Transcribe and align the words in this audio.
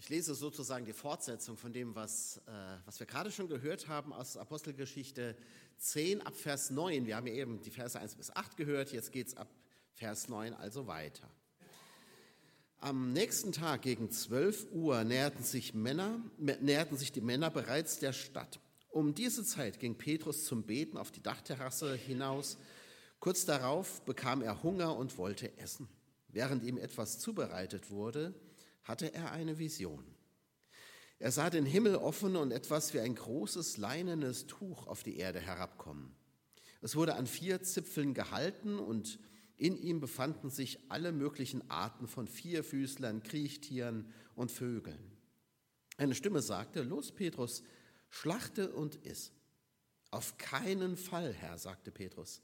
Ich 0.00 0.08
lese 0.08 0.34
sozusagen 0.34 0.86
die 0.86 0.94
Fortsetzung 0.94 1.58
von 1.58 1.74
dem, 1.74 1.94
was, 1.94 2.38
äh, 2.46 2.52
was 2.86 2.98
wir 3.00 3.06
gerade 3.06 3.30
schon 3.30 3.50
gehört 3.50 3.86
haben 3.86 4.14
aus 4.14 4.38
Apostelgeschichte 4.38 5.36
10 5.76 6.22
ab 6.22 6.34
Vers 6.34 6.70
9. 6.70 7.04
Wir 7.04 7.16
haben 7.16 7.26
ja 7.26 7.34
eben 7.34 7.60
die 7.60 7.70
Verse 7.70 8.00
1 8.00 8.14
bis 8.14 8.34
8 8.34 8.56
gehört, 8.56 8.92
jetzt 8.92 9.12
geht 9.12 9.26
es 9.26 9.36
ab 9.36 9.50
Vers 9.92 10.30
9 10.30 10.54
also 10.54 10.86
weiter. 10.86 11.28
Am 12.78 13.12
nächsten 13.12 13.52
Tag 13.52 13.82
gegen 13.82 14.10
12 14.10 14.68
Uhr 14.72 15.04
näherten 15.04 15.44
sich, 15.44 15.74
Männer, 15.74 16.18
näherten 16.38 16.96
sich 16.96 17.12
die 17.12 17.20
Männer 17.20 17.50
bereits 17.50 17.98
der 17.98 18.14
Stadt. 18.14 18.58
Um 18.88 19.14
diese 19.14 19.44
Zeit 19.44 19.80
ging 19.80 19.96
Petrus 19.98 20.46
zum 20.46 20.62
Beten 20.62 20.96
auf 20.96 21.10
die 21.10 21.22
Dachterrasse 21.22 21.94
hinaus. 21.94 22.56
Kurz 23.18 23.44
darauf 23.44 24.00
bekam 24.06 24.40
er 24.40 24.62
Hunger 24.62 24.96
und 24.96 25.18
wollte 25.18 25.58
essen. 25.58 25.90
Während 26.28 26.64
ihm 26.64 26.78
etwas 26.78 27.18
zubereitet 27.18 27.90
wurde, 27.90 28.32
hatte 28.82 29.12
er 29.14 29.32
eine 29.32 29.58
Vision. 29.58 30.04
Er 31.18 31.32
sah 31.32 31.50
den 31.50 31.66
Himmel 31.66 31.96
offen 31.96 32.34
und 32.36 32.50
etwas 32.50 32.94
wie 32.94 33.00
ein 33.00 33.14
großes 33.14 33.76
leinenes 33.76 34.46
Tuch 34.46 34.86
auf 34.86 35.02
die 35.02 35.18
Erde 35.18 35.38
herabkommen. 35.38 36.14
Es 36.80 36.96
wurde 36.96 37.14
an 37.14 37.26
vier 37.26 37.62
Zipfeln 37.62 38.14
gehalten 38.14 38.78
und 38.78 39.18
in 39.56 39.76
ihm 39.76 40.00
befanden 40.00 40.48
sich 40.48 40.78
alle 40.90 41.12
möglichen 41.12 41.70
Arten 41.70 42.08
von 42.08 42.26
Vierfüßlern, 42.26 43.22
Kriechtieren 43.22 44.10
und 44.34 44.50
Vögeln. 44.50 45.12
Eine 45.98 46.14
Stimme 46.14 46.40
sagte, 46.40 46.80
Los, 46.80 47.12
Petrus, 47.12 47.62
schlachte 48.08 48.72
und 48.72 48.96
iss. 49.04 49.32
Auf 50.10 50.38
keinen 50.38 50.96
Fall, 50.96 51.34
Herr, 51.34 51.58
sagte 51.58 51.90
Petrus. 51.90 52.40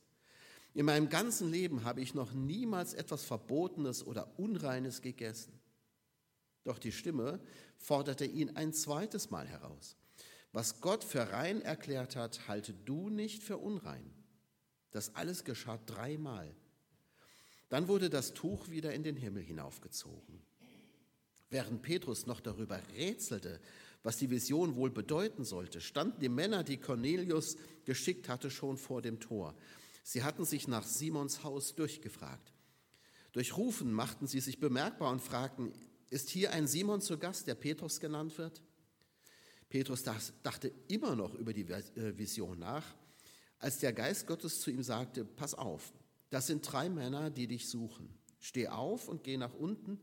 In 0.74 0.84
meinem 0.84 1.08
ganzen 1.08 1.50
Leben 1.50 1.84
habe 1.84 2.02
ich 2.02 2.12
noch 2.12 2.34
niemals 2.34 2.92
etwas 2.92 3.24
Verbotenes 3.24 4.06
oder 4.06 4.38
Unreines 4.38 5.00
gegessen. 5.00 5.58
Doch 6.66 6.80
die 6.80 6.90
Stimme 6.90 7.38
forderte 7.78 8.24
ihn 8.24 8.56
ein 8.56 8.72
zweites 8.72 9.30
Mal 9.30 9.46
heraus. 9.46 9.94
Was 10.50 10.80
Gott 10.80 11.04
für 11.04 11.30
rein 11.30 11.62
erklärt 11.62 12.16
hat, 12.16 12.48
halte 12.48 12.74
du 12.74 13.08
nicht 13.08 13.44
für 13.44 13.56
unrein. 13.56 14.10
Das 14.90 15.14
alles 15.14 15.44
geschah 15.44 15.78
dreimal. 15.86 16.52
Dann 17.68 17.86
wurde 17.86 18.10
das 18.10 18.34
Tuch 18.34 18.68
wieder 18.68 18.92
in 18.92 19.04
den 19.04 19.14
Himmel 19.14 19.44
hinaufgezogen. 19.44 20.42
Während 21.50 21.82
Petrus 21.82 22.26
noch 22.26 22.40
darüber 22.40 22.80
rätselte, 22.96 23.60
was 24.02 24.16
die 24.16 24.30
Vision 24.30 24.74
wohl 24.74 24.90
bedeuten 24.90 25.44
sollte, 25.44 25.80
standen 25.80 26.18
die 26.18 26.28
Männer, 26.28 26.64
die 26.64 26.78
Cornelius 26.78 27.56
geschickt 27.84 28.28
hatte, 28.28 28.50
schon 28.50 28.76
vor 28.76 29.02
dem 29.02 29.20
Tor. 29.20 29.54
Sie 30.02 30.24
hatten 30.24 30.44
sich 30.44 30.66
nach 30.66 30.84
Simons 30.84 31.44
Haus 31.44 31.76
durchgefragt. 31.76 32.52
Durch 33.30 33.56
Rufen 33.56 33.92
machten 33.92 34.26
sie 34.26 34.40
sich 34.40 34.58
bemerkbar 34.58 35.12
und 35.12 35.22
fragten, 35.22 35.72
ist 36.10 36.30
hier 36.30 36.52
ein 36.52 36.66
Simon 36.66 37.00
zu 37.00 37.18
Gast, 37.18 37.46
der 37.46 37.54
Petrus 37.54 38.00
genannt 38.00 38.36
wird? 38.38 38.62
Petrus 39.68 40.02
dachte 40.02 40.72
immer 40.88 41.16
noch 41.16 41.34
über 41.34 41.52
die 41.52 41.64
äh, 41.64 42.16
Vision 42.16 42.58
nach, 42.58 42.84
als 43.58 43.78
der 43.78 43.92
Geist 43.92 44.26
Gottes 44.26 44.60
zu 44.60 44.70
ihm 44.70 44.82
sagte, 44.82 45.24
pass 45.24 45.54
auf, 45.54 45.92
das 46.30 46.46
sind 46.46 46.70
drei 46.70 46.88
Männer, 46.88 47.30
die 47.30 47.46
dich 47.46 47.68
suchen. 47.68 48.08
Steh 48.38 48.68
auf 48.68 49.08
und 49.08 49.24
geh 49.24 49.36
nach 49.36 49.54
unten. 49.54 50.00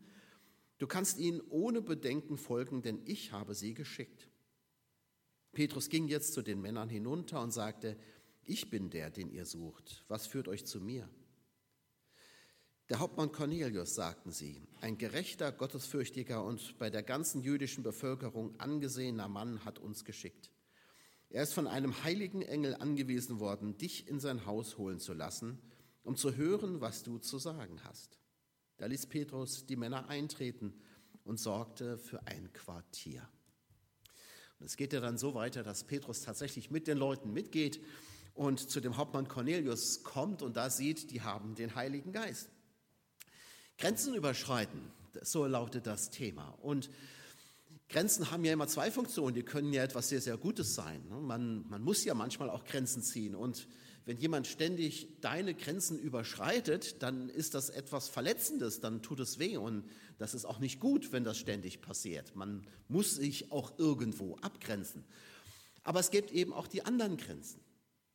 Du 0.79 0.87
kannst 0.87 1.17
ihnen 1.19 1.41
ohne 1.49 1.81
Bedenken 1.81 2.37
folgen, 2.37 2.81
denn 2.81 3.01
ich 3.05 3.31
habe 3.31 3.55
sie 3.55 3.73
geschickt. 3.73 4.27
Petrus 5.53 5.89
ging 5.89 6.07
jetzt 6.07 6.33
zu 6.33 6.41
den 6.41 6.59
Männern 6.61 6.89
hinunter 6.89 7.41
und 7.41 7.51
sagte, 7.51 7.95
ich 8.43 8.69
bin 8.69 8.89
der, 8.89 9.09
den 9.09 9.31
ihr 9.31 9.45
sucht. 9.45 10.03
Was 10.07 10.27
führt 10.27 10.47
euch 10.47 10.65
zu 10.65 10.81
mir? 10.81 11.07
Der 12.89 12.99
Hauptmann 12.99 13.31
Cornelius, 13.31 13.95
sagten 13.95 14.31
sie, 14.31 14.61
ein 14.81 14.97
gerechter, 14.97 15.53
gottesfürchtiger 15.53 16.43
und 16.43 16.77
bei 16.79 16.89
der 16.89 17.01
ganzen 17.01 17.41
jüdischen 17.41 17.81
Bevölkerung 17.81 18.59
angesehener 18.59 19.29
Mann 19.29 19.63
hat 19.63 19.79
uns 19.79 20.03
geschickt. 20.03 20.51
Er 21.29 21.43
ist 21.43 21.53
von 21.53 21.65
einem 21.65 22.03
heiligen 22.03 22.41
Engel 22.41 22.75
angewiesen 22.75 23.39
worden, 23.39 23.77
dich 23.77 24.09
in 24.09 24.19
sein 24.19 24.45
Haus 24.45 24.77
holen 24.77 24.99
zu 24.99 25.13
lassen, 25.13 25.61
um 26.03 26.17
zu 26.17 26.35
hören, 26.35 26.81
was 26.81 27.03
du 27.03 27.19
zu 27.19 27.39
sagen 27.39 27.79
hast. 27.85 28.19
Da 28.75 28.87
ließ 28.87 29.05
Petrus 29.05 29.65
die 29.65 29.77
Männer 29.77 30.09
eintreten 30.09 30.73
und 31.23 31.39
sorgte 31.39 31.97
für 31.97 32.27
ein 32.27 32.51
Quartier. 32.51 33.27
Und 34.59 34.65
es 34.65 34.75
geht 34.75 34.91
ja 34.91 34.99
dann 34.99 35.17
so 35.17 35.33
weiter, 35.35 35.63
dass 35.63 35.85
Petrus 35.85 36.21
tatsächlich 36.21 36.69
mit 36.69 36.87
den 36.87 36.97
Leuten 36.97 37.31
mitgeht 37.31 37.81
und 38.33 38.59
zu 38.69 38.81
dem 38.81 38.97
Hauptmann 38.97 39.29
Cornelius 39.29 40.03
kommt 40.03 40.41
und 40.41 40.57
da 40.57 40.69
sieht, 40.69 41.11
die 41.11 41.21
haben 41.21 41.55
den 41.55 41.75
Heiligen 41.75 42.11
Geist. 42.11 42.49
Grenzen 43.77 44.15
überschreiten, 44.15 44.81
so 45.21 45.45
lautet 45.45 45.87
das 45.87 46.09
Thema. 46.09 46.49
Und 46.61 46.89
Grenzen 47.89 48.31
haben 48.31 48.43
ja 48.43 48.53
immer 48.53 48.67
zwei 48.67 48.89
Funktionen. 48.91 49.35
Die 49.35 49.43
können 49.43 49.71
ja 49.71 49.83
etwas 49.83 50.09
sehr, 50.09 50.21
sehr 50.21 50.37
Gutes 50.37 50.73
sein. 50.73 51.05
Ne? 51.09 51.15
Man, 51.17 51.67
man 51.69 51.83
muss 51.83 52.03
ja 52.03 52.13
manchmal 52.13 52.49
auch 52.49 52.65
Grenzen 52.65 53.03
ziehen. 53.03 53.35
Und 53.35 53.67
wenn 54.05 54.17
jemand 54.17 54.47
ständig 54.47 55.07
deine 55.21 55.53
Grenzen 55.53 55.99
überschreitet, 55.99 57.03
dann 57.03 57.29
ist 57.29 57.53
das 57.53 57.69
etwas 57.69 58.09
Verletzendes, 58.09 58.81
dann 58.81 59.01
tut 59.01 59.19
es 59.19 59.37
weh. 59.39 59.57
Und 59.57 59.85
das 60.17 60.33
ist 60.33 60.45
auch 60.45 60.59
nicht 60.59 60.79
gut, 60.79 61.11
wenn 61.11 61.23
das 61.23 61.37
ständig 61.37 61.81
passiert. 61.81 62.35
Man 62.35 62.65
muss 62.87 63.15
sich 63.15 63.51
auch 63.51 63.77
irgendwo 63.77 64.37
abgrenzen. 64.37 65.05
Aber 65.83 65.99
es 65.99 66.11
gibt 66.11 66.31
eben 66.31 66.53
auch 66.53 66.67
die 66.67 66.83
anderen 66.85 67.17
Grenzen. 67.17 67.61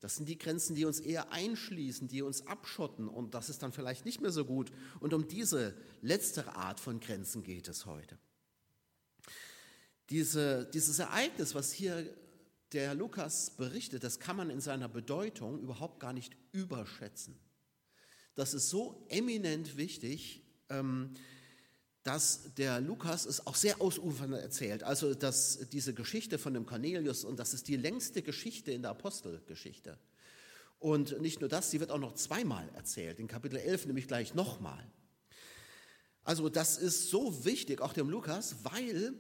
Das 0.01 0.15
sind 0.15 0.29
die 0.29 0.39
Grenzen, 0.39 0.77
die 0.77 0.85
uns 0.85 1.01
eher 1.01 1.33
einschließen, 1.33 2.07
die 2.07 2.23
uns 2.23 2.47
abschotten 2.47 3.09
und 3.09 3.35
das 3.35 3.51
ist 3.51 3.63
dann 3.63 3.73
vielleicht 3.73 4.05
nicht 4.05 4.21
mehr 4.21 4.31
so 4.31 4.45
gut. 4.45 4.71
Und 5.01 5.13
um 5.13 5.27
diese 5.27 5.75
letztere 6.03 6.55
Art 6.55 6.79
von 6.79 7.01
Grenzen 7.01 7.43
geht 7.43 7.69
es 7.69 7.85
heute. 7.85 8.19
Diese, 10.11 10.71
dieses 10.73 10.99
Ereignis, 11.01 11.55
was 11.55 11.73
hier 11.73 12.15
der 12.73 12.95
Lukas 12.95 13.57
berichtet, 13.57 14.05
das 14.05 14.21
kann 14.21 14.37
man 14.37 14.51
in 14.51 14.61
seiner 14.61 14.89
Bedeutung 14.89 15.59
überhaupt 15.61 16.01
gar 16.01 16.13
nicht 16.13 16.37
überschätzen. 16.53 17.39
Das 18.35 18.55
ist 18.55 18.71
so 18.71 19.05
eminent 19.09 19.77
wichtig, 19.77 20.43
ähm, 20.69 21.15
dass 22.03 22.55
der 22.55 22.81
Lukas 22.81 23.27
es 23.27 23.47
auch 23.47 23.55
sehr 23.55 23.81
ausufernd 23.81 24.35
erzählt. 24.35 24.83
Also 24.83 25.15
dass 25.15 25.69
diese 25.73 25.95
Geschichte 25.95 26.39
von 26.39 26.55
dem 26.55 26.67
Cornelius, 26.67 27.25
und 27.25 27.39
das 27.39 27.55
ist 27.55 27.69
die 27.69 27.77
längste 27.77 28.23
Geschichte 28.23 28.73
in 28.73 28.83
der 28.83 28.93
Apostelgeschichte. 28.93 29.99
Und 30.79 31.21
nicht 31.21 31.41
nur 31.41 31.49
das, 31.49 31.71
sie 31.71 31.81
wird 31.81 31.91
auch 31.91 31.99
noch 31.99 32.15
zweimal 32.15 32.69
erzählt, 32.75 33.19
in 33.19 33.27
Kapitel 33.27 33.59
11 33.59 33.87
nämlich 33.87 34.07
gleich 34.07 34.35
nochmal. 34.35 34.85
Also 36.23 36.49
das 36.49 36.79
ist 36.79 37.11
so 37.11 37.45
wichtig, 37.45 37.81
auch 37.81 37.93
dem 37.93 38.11
Lukas, 38.11 38.57
weil 38.63 39.15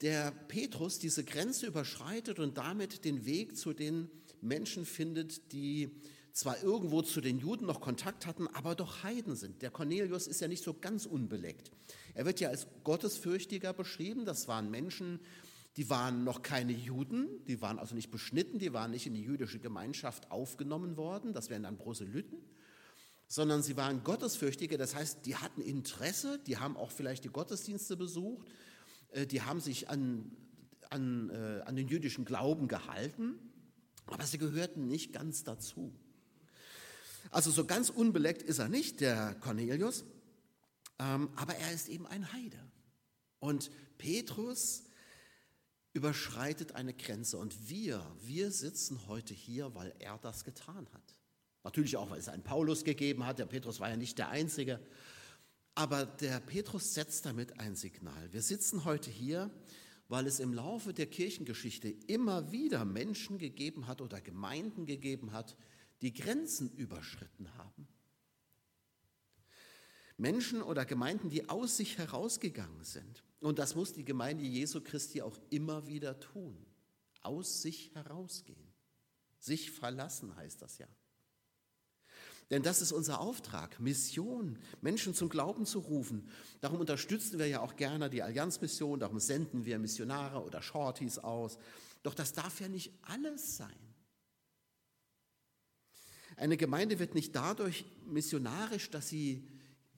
der 0.00 0.32
Petrus 0.48 0.98
diese 0.98 1.24
Grenze 1.24 1.66
überschreitet 1.66 2.38
und 2.38 2.58
damit 2.58 3.04
den 3.04 3.24
Weg 3.24 3.56
zu 3.56 3.72
den 3.72 4.10
Menschen 4.40 4.84
findet, 4.84 5.52
die 5.52 6.02
zwar 6.32 6.62
irgendwo 6.62 7.02
zu 7.02 7.20
den 7.20 7.38
Juden 7.38 7.66
noch 7.66 7.80
Kontakt 7.80 8.26
hatten, 8.26 8.48
aber 8.48 8.74
doch 8.74 9.02
Heiden 9.02 9.36
sind. 9.36 9.62
Der 9.62 9.70
Cornelius 9.70 10.26
ist 10.26 10.40
ja 10.40 10.48
nicht 10.48 10.64
so 10.64 10.74
ganz 10.74 11.06
unbeleckt. 11.06 11.70
Er 12.14 12.24
wird 12.24 12.40
ja 12.40 12.48
als 12.48 12.66
Gottesfürchtiger 12.84 13.72
beschrieben. 13.72 14.24
Das 14.24 14.48
waren 14.48 14.70
Menschen, 14.70 15.20
die 15.76 15.88
waren 15.90 16.24
noch 16.24 16.42
keine 16.42 16.72
Juden, 16.72 17.28
die 17.46 17.60
waren 17.60 17.78
also 17.78 17.94
nicht 17.94 18.10
beschnitten, 18.10 18.58
die 18.58 18.72
waren 18.72 18.90
nicht 18.90 19.06
in 19.06 19.14
die 19.14 19.22
jüdische 19.22 19.58
Gemeinschaft 19.58 20.30
aufgenommen 20.30 20.96
worden. 20.96 21.32
Das 21.32 21.50
wären 21.50 21.62
dann 21.64 21.78
Proselyten 21.78 22.38
sondern 23.32 23.62
sie 23.62 23.78
waren 23.78 24.04
Gottesfürchtige, 24.04 24.76
das 24.76 24.94
heißt, 24.94 25.24
die 25.24 25.36
hatten 25.36 25.62
Interesse, 25.62 26.38
die 26.46 26.58
haben 26.58 26.76
auch 26.76 26.90
vielleicht 26.90 27.24
die 27.24 27.30
Gottesdienste 27.30 27.96
besucht, 27.96 28.46
äh, 29.12 29.26
die 29.26 29.40
haben 29.40 29.58
sich 29.58 29.88
an, 29.88 30.30
an, 30.90 31.30
äh, 31.30 31.62
an 31.64 31.74
den 31.74 31.88
jüdischen 31.88 32.26
Glauben 32.26 32.68
gehalten, 32.68 33.38
aber 34.04 34.24
sie 34.24 34.36
gehörten 34.36 34.86
nicht 34.86 35.14
ganz 35.14 35.44
dazu. 35.44 35.94
Also 37.32 37.50
so 37.50 37.64
ganz 37.64 37.88
unbeleckt 37.88 38.42
ist 38.42 38.58
er 38.58 38.68
nicht, 38.68 39.00
der 39.00 39.34
Cornelius, 39.40 40.04
ähm, 40.98 41.30
aber 41.34 41.56
er 41.56 41.72
ist 41.72 41.88
eben 41.88 42.06
ein 42.06 42.30
Heide. 42.30 42.58
Und 43.40 43.70
Petrus 43.96 44.84
überschreitet 45.94 46.72
eine 46.72 46.92
Grenze 46.92 47.38
und 47.38 47.70
wir, 47.70 48.04
wir 48.20 48.50
sitzen 48.50 49.06
heute 49.08 49.32
hier, 49.32 49.74
weil 49.74 49.94
er 49.98 50.18
das 50.18 50.44
getan 50.44 50.86
hat. 50.92 51.16
Natürlich 51.64 51.96
auch, 51.96 52.10
weil 52.10 52.18
es 52.18 52.28
einen 52.28 52.42
Paulus 52.42 52.84
gegeben 52.84 53.24
hat, 53.24 53.38
der 53.38 53.46
Petrus 53.46 53.80
war 53.80 53.88
ja 53.88 53.96
nicht 53.96 54.18
der 54.18 54.28
Einzige, 54.28 54.78
aber 55.74 56.04
der 56.04 56.38
Petrus 56.38 56.92
setzt 56.92 57.24
damit 57.24 57.58
ein 57.58 57.76
Signal. 57.76 58.30
Wir 58.32 58.42
sitzen 58.42 58.84
heute 58.84 59.10
hier, 59.10 59.50
weil 60.08 60.26
es 60.26 60.38
im 60.38 60.52
Laufe 60.52 60.92
der 60.92 61.06
Kirchengeschichte 61.06 61.88
immer 61.88 62.52
wieder 62.52 62.84
Menschen 62.84 63.38
gegeben 63.38 63.86
hat 63.86 64.02
oder 64.02 64.20
Gemeinden 64.20 64.84
gegeben 64.84 65.32
hat, 65.32 65.56
die 66.02 66.12
Grenzen 66.12 66.70
überschritten 66.72 67.56
haben. 67.56 67.88
Menschen 70.16 70.62
oder 70.62 70.84
Gemeinden, 70.84 71.30
die 71.30 71.48
aus 71.48 71.76
sich 71.76 71.98
herausgegangen 71.98 72.84
sind. 72.84 73.24
Und 73.40 73.58
das 73.58 73.74
muss 73.74 73.92
die 73.92 74.04
Gemeinde 74.04 74.44
Jesu 74.44 74.80
Christi 74.80 75.22
auch 75.22 75.38
immer 75.50 75.86
wieder 75.86 76.20
tun. 76.20 76.66
Aus 77.22 77.62
sich 77.62 77.94
herausgehen. 77.94 78.72
Sich 79.38 79.70
verlassen 79.70 80.36
heißt 80.36 80.60
das 80.60 80.78
ja. 80.78 80.86
Denn 82.50 82.62
das 82.62 82.82
ist 82.82 82.92
unser 82.92 83.20
Auftrag, 83.20 83.80
Mission, 83.80 84.58
Menschen 84.80 85.14
zum 85.14 85.28
Glauben 85.28 85.64
zu 85.64 85.78
rufen. 85.78 86.28
Darum 86.60 86.80
unterstützen 86.80 87.38
wir 87.38 87.46
ja 87.46 87.60
auch 87.60 87.76
gerne 87.76 88.10
die 88.10 88.22
Allianzmission, 88.22 89.00
darum 89.00 89.20
senden 89.20 89.64
wir 89.64 89.78
Missionare 89.78 90.42
oder 90.42 90.60
Shorties 90.60 91.18
aus. 91.18 91.58
Doch 92.02 92.14
das 92.14 92.32
darf 92.32 92.60
ja 92.60 92.68
nicht 92.68 92.92
alles 93.02 93.56
sein. 93.56 93.91
Eine 96.36 96.56
Gemeinde 96.56 96.98
wird 96.98 97.14
nicht 97.14 97.34
dadurch 97.34 97.84
missionarisch, 98.06 98.90
dass 98.90 99.08
sie 99.08 99.48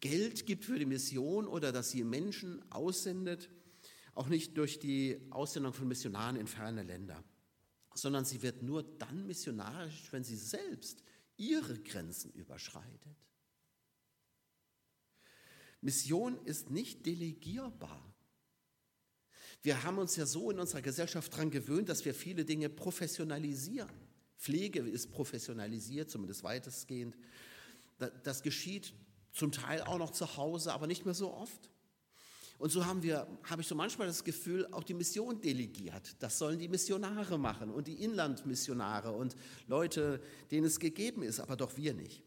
Geld 0.01 0.47
gibt 0.47 0.65
für 0.65 0.79
die 0.79 0.87
Mission 0.87 1.47
oder 1.47 1.73
dass 1.73 1.91
sie 1.91 2.05
Menschen 2.05 2.61
aussendet, 2.71 3.49
auch 4.15 4.29
nicht 4.29 4.57
durch 4.59 4.79
die 4.79 5.21
Aussendung 5.31 5.73
von 5.73 5.89
Missionaren 5.89 6.37
in 6.37 6.47
ferne 6.47 6.83
Länder, 6.83 7.25
sondern 7.95 8.25
sie 8.25 8.43
wird 8.43 8.63
nur 8.63 8.83
dann 8.83 9.27
missionarisch, 9.27 10.13
wenn 10.13 10.25
sie 10.25 10.37
selbst 10.37 11.03
ihre 11.37 11.81
Grenzen 11.81 12.33
überschreitet. 12.33 13.17
Mission 15.81 16.39
ist 16.45 16.71
nicht 16.71 17.05
delegierbar. 17.05 18.15
Wir 19.63 19.83
haben 19.83 19.99
uns 19.99 20.17
ja 20.17 20.27
so 20.27 20.51
in 20.51 20.59
unserer 20.59 20.83
Gesellschaft 20.83 21.33
daran 21.33 21.51
gewöhnt, 21.51 21.89
dass 21.89 22.05
wir 22.05 22.15
viele 22.15 22.45
Dinge 22.45 22.69
professionalisieren. 22.69 24.04
Pflege 24.45 24.81
ist 24.81 25.11
professionalisiert, 25.11 26.11
zumindest 26.11 26.45
weitestgehend. 26.45 27.17
Das 28.23 28.43
geschieht 28.43 28.93
zum 29.33 29.53
Teil 29.53 29.81
auch 29.81 29.97
noch 29.97 30.11
zu 30.11 30.37
Hause, 30.37 30.75
aber 30.75 30.87
nicht 30.87 31.07
mehr 31.07 31.15
so 31.15 31.33
oft. 31.33 31.71
Und 32.59 32.69
so 32.69 32.85
haben 32.85 33.03
wir, 33.03 33.27
habe 33.45 33.63
ich 33.63 33.69
so 33.69 33.75
manchmal 33.75 34.07
das 34.07 34.23
Gefühl, 34.23 34.67
auch 34.71 34.85
die 34.85 34.93
Mission 34.93 35.41
delegiert. 35.41 36.15
Das 36.19 36.39
sollen 36.39 36.59
die 36.59 36.69
Missionare 36.69 37.39
machen 37.39 37.71
und 37.71 37.89
die 37.89 38.05
Inlandmissionare 38.05 39.13
und 39.13 39.35
Leute, 39.67 40.21
denen 40.51 40.67
es 40.67 40.79
gegeben 40.79 41.23
ist, 41.23 41.41
aber 41.41 41.57
doch 41.57 41.79
wir 41.79 41.95
nicht. 41.95 42.23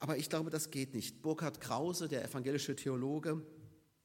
Aber 0.00 0.16
ich 0.16 0.28
glaube, 0.28 0.50
das 0.50 0.72
geht 0.72 0.92
nicht. 0.92 1.22
Burkhard 1.22 1.60
Krause, 1.60 2.08
der 2.08 2.24
evangelische 2.24 2.74
Theologe, 2.74 3.46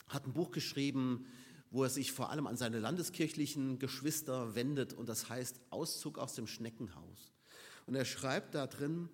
hat 0.08 0.28
ein 0.28 0.34
Buch 0.34 0.52
geschrieben, 0.52 1.26
wo 1.74 1.84
er 1.84 1.90
sich 1.90 2.12
vor 2.12 2.30
allem 2.30 2.46
an 2.46 2.56
seine 2.56 2.80
landeskirchlichen 2.80 3.80
Geschwister 3.80 4.54
wendet 4.54 4.94
und 4.94 5.10
das 5.10 5.28
heißt 5.28 5.60
Auszug 5.72 6.20
aus 6.20 6.36
dem 6.36 6.46
Schneckenhaus. 6.46 7.34
Und 7.88 7.96
er 7.96 8.06
schreibt 8.06 8.54
da 8.54 8.68
drin, 8.68 9.10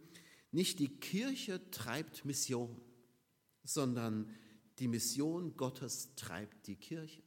nicht 0.51 0.79
die 0.79 0.89
Kirche 0.89 1.71
treibt 1.71 2.25
Mission, 2.25 2.81
sondern 3.63 4.29
die 4.77 4.89
Mission 4.89 5.55
Gottes 5.55 6.15
treibt 6.15 6.67
die 6.67 6.75
Kirche. 6.75 7.23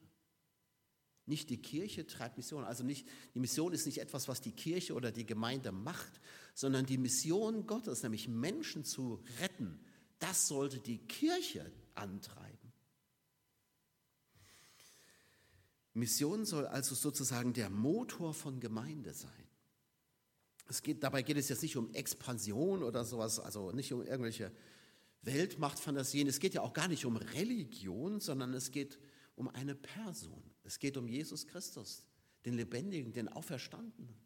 Nicht 1.25 1.49
die 1.49 1.63
Kirche 1.63 2.07
treibt 2.07 2.37
Mission. 2.37 2.65
Also 2.65 2.85
nicht, 2.85 3.09
die 3.35 3.41
Mission 3.41 3.73
ist 3.73 3.87
nicht 3.87 4.03
etwas, 4.03 4.29
was 4.29 4.43
die 4.43 4.53
Kirche 4.53 4.93
oder 4.93 5.13
die 5.13 5.25
Gemeinde 5.25 5.73
macht, 5.73 6.21
sondern 6.55 6.85
die 6.85 6.99
Mission 6.99 7.67
Gottes, 7.67 8.03
nämlich 8.03 8.29
Menschen 8.29 8.85
zu 8.85 9.25
retten, 9.41 9.81
das 10.19 10.47
sollte 10.47 10.79
die 10.79 10.99
Kirche 10.99 11.73
antreiben. 11.95 12.52
Mission 15.95 16.45
soll 16.45 16.67
also 16.67 16.95
sozusagen 16.95 17.53
der 17.53 17.71
Motor 17.71 18.35
von 18.35 18.61
Gemeinde 18.61 19.13
sein. 19.13 19.31
Es 20.69 20.83
geht, 20.83 21.03
dabei 21.03 21.23
geht 21.23 21.37
es 21.37 21.49
jetzt 21.49 21.63
nicht 21.63 21.77
um 21.77 21.93
Expansion 21.93 22.83
oder 22.83 23.05
sowas, 23.05 23.39
also 23.39 23.73
nicht 23.73 23.93
um 23.93 24.03
irgendwelche 24.03 24.53
Weltmachtfantasien. 25.23 26.29
Es 26.29 26.41
geht 26.41 26.55
ja 26.55 26.63
auch 26.63 26.73
gar 26.73 26.89
nicht 26.89 27.05
um 27.05 27.17
Religion, 27.17 28.21
sondern 28.21 28.55
es 28.55 28.71
geht 28.71 28.99
um 29.35 29.49
eine 29.49 29.75
Person. 29.75 30.43
Es 30.65 30.79
geht 30.79 30.97
um 30.97 31.09
Jesus 31.09 31.47
Christus, 31.47 32.07
den 32.45 32.55
Lebendigen, 32.55 33.13
den 33.13 33.29
Auferstandenen. 33.29 34.17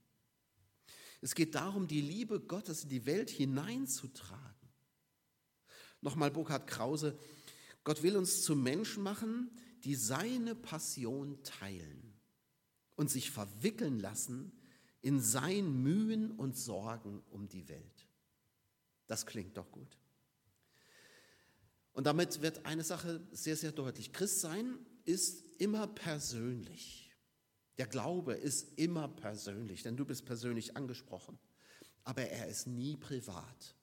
Es 1.20 1.34
geht 1.34 1.54
darum, 1.54 1.88
die 1.88 2.00
Liebe 2.00 2.40
Gottes 2.40 2.84
in 2.84 2.90
die 2.90 3.06
Welt 3.06 3.30
hineinzutragen. 3.30 4.54
Nochmal 6.00 6.30
Burkhard 6.30 6.66
Krause, 6.66 7.18
Gott 7.82 8.02
will 8.02 8.16
uns 8.16 8.42
zu 8.42 8.54
Menschen 8.54 9.02
machen, 9.02 9.50
die 9.86 9.94
seine 9.94 10.56
Passion 10.56 11.40
teilen 11.44 12.12
und 12.96 13.08
sich 13.08 13.30
verwickeln 13.30 14.00
lassen 14.00 14.52
in 15.00 15.20
sein 15.20 15.82
Mühen 15.82 16.32
und 16.32 16.56
Sorgen 16.56 17.22
um 17.30 17.48
die 17.48 17.68
Welt. 17.68 18.08
Das 19.06 19.26
klingt 19.26 19.56
doch 19.56 19.70
gut. 19.70 19.96
Und 21.92 22.04
damit 22.04 22.42
wird 22.42 22.66
eine 22.66 22.82
Sache 22.82 23.24
sehr, 23.30 23.56
sehr 23.56 23.70
deutlich. 23.70 24.12
Christsein 24.12 24.76
ist 25.04 25.44
immer 25.58 25.86
persönlich. 25.86 27.12
Der 27.78 27.86
Glaube 27.86 28.34
ist 28.34 28.76
immer 28.78 29.06
persönlich, 29.06 29.84
denn 29.84 29.96
du 29.96 30.04
bist 30.04 30.26
persönlich 30.26 30.76
angesprochen. 30.76 31.38
Aber 32.02 32.22
er 32.22 32.48
ist 32.48 32.66
nie 32.66 32.96
privat. 32.96 33.76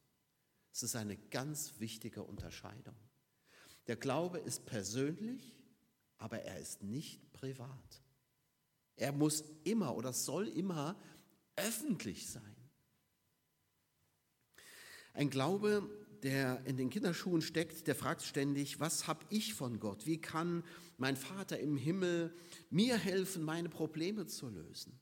Es 0.74 0.84
ist 0.84 0.98
eine 0.98 1.16
ganz 1.16 1.80
wichtige 1.80 2.24
Unterscheidung. 2.24 2.98
Der 3.88 3.96
Glaube 3.96 4.40
ist 4.40 4.66
persönlich, 4.66 5.63
aber 6.24 6.40
er 6.40 6.58
ist 6.58 6.82
nicht 6.82 7.34
privat. 7.34 8.02
Er 8.96 9.12
muss 9.12 9.44
immer 9.66 9.94
oder 9.98 10.14
soll 10.14 10.48
immer 10.48 10.98
öffentlich 11.58 12.30
sein. 12.30 12.56
Ein 15.12 15.30
Glaube, 15.30 15.90
der 16.24 16.66
in 16.66 16.78
den 16.78 16.90
Kinderschuhen 16.90 17.42
steckt, 17.42 17.88
der 17.88 17.96
fragt 17.96 18.22
ständig, 18.22 18.80
was 18.80 19.06
habe 19.06 19.26
ich 19.32 19.54
von 19.54 19.82
Gott? 19.82 20.06
Wie 20.06 20.22
kann 20.22 20.64
mein 20.98 21.18
Vater 21.18 21.60
im 21.60 21.76
Himmel 21.76 22.34
mir 22.70 22.98
helfen, 22.98 23.44
meine 23.44 23.68
Probleme 23.68 24.26
zu 24.26 24.48
lösen? 24.48 25.02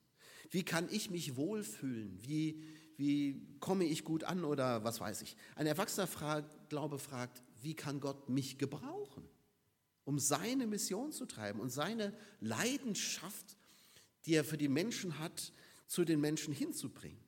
Wie 0.50 0.64
kann 0.64 0.90
ich 0.90 1.12
mich 1.12 1.36
wohlfühlen? 1.36 2.18
Wie, 2.26 2.64
wie 2.98 3.60
komme 3.60 3.84
ich 3.84 4.04
gut 4.04 4.24
an 4.24 4.44
oder 4.44 4.84
was 4.84 5.00
weiß 5.00 5.22
ich? 5.22 5.38
Ein 5.54 5.68
erwachsener 5.68 6.08
Glaube 6.68 6.98
fragt, 6.98 7.44
wie 7.62 7.76
kann 7.76 8.00
Gott 8.00 8.28
mich 8.28 8.58
gebrauchen, 8.58 9.30
um 10.06 10.20
seine 10.20 10.68
Mission 10.68 11.12
zu 11.12 11.26
treiben 11.26 11.60
und 11.60 11.70
seine 11.70 12.14
Leidenschaft, 12.40 13.58
die 14.26 14.34
er 14.34 14.44
für 14.44 14.58
die 14.58 14.70
Menschen 14.70 15.20
hat, 15.20 15.54
zu 15.88 16.06
den 16.06 16.20
Menschen 16.20 16.54
hinzubringen? 16.54 17.24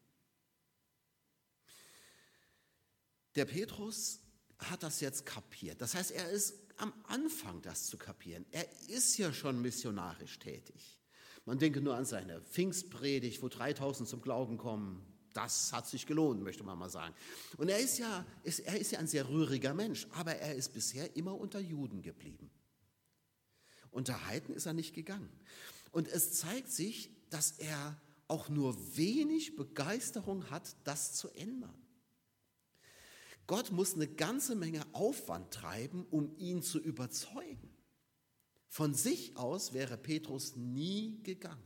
Der 3.36 3.46
Petrus 3.46 4.20
hat 4.60 4.84
das 4.84 5.00
jetzt 5.00 5.25
kapiert. 5.25 5.81
Das 5.81 5.96
heißt, 5.96 6.12
er 6.12 6.30
ist 6.30 6.56
am 6.78 6.94
Anfang, 7.08 7.62
das 7.62 7.86
zu 7.88 7.98
kapieren. 7.98 8.46
Er 8.52 8.68
ist 8.88 9.18
ja 9.18 9.34
schon 9.34 9.62
missionarisch 9.62 10.40
tätig. 10.40 11.00
Man 11.46 11.60
denke 11.60 11.81
nur 11.81 11.96
an 11.96 12.06
seine 12.06 12.42
Pfingstpredigt, 12.42 13.42
wo 13.42 13.50
3000 13.50 14.08
zum 14.08 14.22
Glauben 14.22 14.58
kommen. 14.58 15.06
Das 15.34 15.74
hat 15.74 15.88
sich 15.88 16.06
gelohnt, 16.06 16.42
möchte 16.42 16.64
man 16.64 16.78
mal 16.78 16.90
sagen. 16.90 17.14
Und 17.58 17.70
er 17.70 17.80
ist 17.80 17.98
ja, 17.98 18.25
ist, 18.44 18.60
er 18.60 18.80
ist 18.80 18.92
ja 18.92 19.00
ein 19.00 19.08
sehr 19.08 19.28
rühriger 19.28 19.74
Mensch, 19.74 20.08
aber 20.12 20.36
er 20.36 20.56
ist 20.56 20.74
bisher 20.74 21.16
immer 21.16 21.36
unter 21.36 21.60
Juden 21.60 22.02
geblieben. 22.02 22.50
Unter 23.94 24.25
Heiden 24.28 24.54
ist 24.54 24.66
er 24.66 24.74
nicht 24.74 24.94
gegangen. 24.94 25.30
Und 25.92 26.07
es 26.07 26.34
zeigt 26.34 26.72
sich, 26.72 27.12
dass 27.29 27.51
er 27.51 28.00
auch 28.27 28.50
nur 28.50 28.75
wenig 28.98 29.56
Begeisterung 29.56 30.50
hat, 30.50 30.75
das 30.84 31.13
zu 31.13 31.29
ändern. 31.29 31.74
Gott 33.46 33.72
muss 33.72 33.94
eine 33.94 34.08
ganze 34.08 34.56
Menge 34.56 34.86
Aufwand 34.94 35.53
treiben, 35.53 36.06
um 36.10 36.36
ihn 36.38 36.63
zu 36.63 36.79
überzeugen. 36.79 37.70
Von 38.70 38.94
sich 38.94 39.38
aus 39.38 39.74
wäre 39.74 39.98
Petrus 39.98 40.56
nie 40.56 41.22
gegangen. 41.24 41.62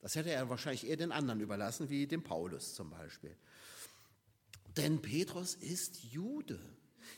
Das 0.00 0.14
hätte 0.14 0.30
er 0.30 0.50
wahrscheinlich 0.50 0.86
eher 0.86 0.96
den 0.96 1.12
anderen 1.12 1.40
überlassen, 1.40 1.88
wie 1.88 2.06
dem 2.06 2.22
Paulus 2.22 2.74
zum 2.74 2.90
Beispiel. 2.90 3.36
Denn 4.76 5.00
Petrus 5.00 5.54
ist 5.54 6.04
Jude. 6.04 6.60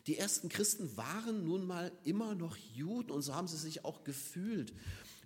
Die 0.06 0.16
ersten 0.16 0.48
Christen 0.48 0.96
waren 0.96 1.44
nun 1.44 1.66
mal 1.66 1.92
immer 2.04 2.34
noch 2.34 2.56
Juden 2.56 3.10
und 3.10 3.22
so 3.22 3.34
haben 3.34 3.48
sie 3.48 3.56
sich 3.56 3.84
auch 3.84 4.04
gefühlt. 4.04 4.72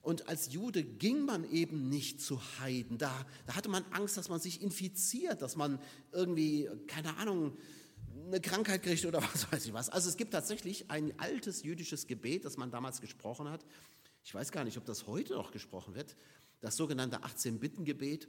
Und 0.02 0.28
als 0.28 0.52
Jude 0.52 0.82
ging 0.82 1.24
man 1.24 1.48
eben 1.50 1.88
nicht 1.88 2.20
zu 2.20 2.40
Heiden. 2.58 2.98
Da, 2.98 3.24
da 3.46 3.54
hatte 3.54 3.68
man 3.68 3.84
Angst, 3.92 4.16
dass 4.16 4.28
man 4.28 4.40
sich 4.40 4.60
infiziert, 4.60 5.42
dass 5.42 5.54
man 5.54 5.80
irgendwie, 6.10 6.68
keine 6.88 7.16
Ahnung, 7.18 7.56
eine 8.26 8.40
Krankheit 8.40 8.82
kriegt 8.82 9.04
oder 9.04 9.22
was 9.32 9.50
weiß 9.52 9.64
ich 9.64 9.72
was. 9.72 9.88
Also 9.88 10.08
es 10.08 10.16
gibt 10.16 10.32
tatsächlich 10.32 10.90
ein 10.90 11.18
altes 11.18 11.62
jüdisches 11.62 12.08
Gebet, 12.08 12.44
das 12.44 12.56
man 12.56 12.70
damals 12.70 13.00
gesprochen 13.00 13.48
hat. 13.48 13.64
Ich 14.24 14.34
weiß 14.34 14.50
gar 14.52 14.64
nicht, 14.64 14.76
ob 14.76 14.84
das 14.84 15.06
heute 15.06 15.34
noch 15.34 15.52
gesprochen 15.52 15.94
wird. 15.94 16.16
Das 16.60 16.76
sogenannte 16.76 17.18
18-Bitten-Gebet, 17.18 18.28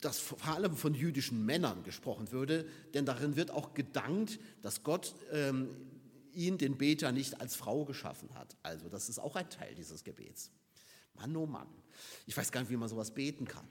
das 0.00 0.18
vor 0.18 0.42
allem 0.46 0.76
von 0.76 0.94
jüdischen 0.94 1.44
Männern 1.44 1.82
gesprochen 1.82 2.32
würde, 2.32 2.66
denn 2.94 3.06
darin 3.06 3.36
wird 3.36 3.50
auch 3.50 3.74
gedankt, 3.74 4.38
dass 4.62 4.82
Gott 4.82 5.14
ähm, 5.32 5.68
ihn, 6.32 6.58
den 6.58 6.76
Beter, 6.76 7.12
nicht 7.12 7.40
als 7.40 7.54
Frau 7.56 7.84
geschaffen 7.84 8.34
hat. 8.34 8.56
Also 8.62 8.88
das 8.88 9.08
ist 9.08 9.18
auch 9.18 9.36
ein 9.36 9.48
Teil 9.50 9.74
dieses 9.74 10.04
Gebets. 10.04 10.50
Mann, 11.14 11.34
oh 11.36 11.46
Mann. 11.46 11.68
Ich 12.26 12.36
weiß 12.36 12.50
gar 12.50 12.60
nicht, 12.60 12.70
wie 12.70 12.76
man 12.76 12.88
sowas 12.88 13.12
beten 13.12 13.46
kann. 13.46 13.66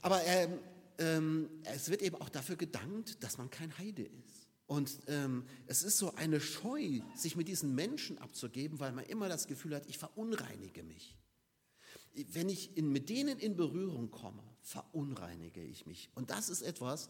Aber 0.00 0.22
ähm, 0.24 0.58
ähm, 0.98 1.50
es 1.64 1.88
wird 1.90 2.02
eben 2.02 2.16
auch 2.16 2.28
dafür 2.28 2.56
gedankt, 2.56 3.22
dass 3.22 3.38
man 3.38 3.50
kein 3.50 3.76
Heide 3.78 4.02
ist. 4.02 4.48
Und 4.66 5.00
ähm, 5.08 5.44
es 5.66 5.82
ist 5.82 5.98
so 5.98 6.14
eine 6.14 6.40
Scheu, 6.40 7.00
sich 7.14 7.36
mit 7.36 7.48
diesen 7.48 7.74
Menschen 7.74 8.18
abzugeben, 8.18 8.80
weil 8.80 8.92
man 8.92 9.04
immer 9.04 9.28
das 9.28 9.46
Gefühl 9.46 9.74
hat, 9.74 9.86
ich 9.86 9.98
verunreinige 9.98 10.82
mich. 10.82 11.16
Wenn 12.14 12.48
ich 12.48 12.76
in, 12.76 12.92
mit 12.92 13.08
denen 13.08 13.38
in 13.38 13.56
Berührung 13.56 14.10
komme, 14.10 14.42
verunreinige 14.62 15.62
ich 15.62 15.86
mich. 15.86 16.10
Und 16.14 16.30
das 16.30 16.48
ist 16.48 16.62
etwas, 16.62 17.08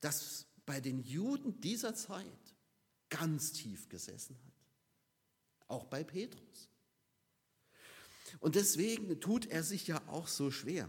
das 0.00 0.46
bei 0.66 0.80
den 0.80 1.02
Juden 1.02 1.60
dieser 1.60 1.94
Zeit 1.94 2.26
ganz 3.08 3.52
tief 3.52 3.88
gesessen 3.88 4.36
hat. 4.44 4.54
Auch 5.68 5.84
bei 5.86 6.04
Petrus. 6.04 6.68
Und 8.40 8.54
deswegen 8.54 9.20
tut 9.20 9.46
er 9.46 9.62
sich 9.62 9.86
ja 9.86 10.02
auch 10.08 10.28
so 10.28 10.50
schwer. 10.50 10.88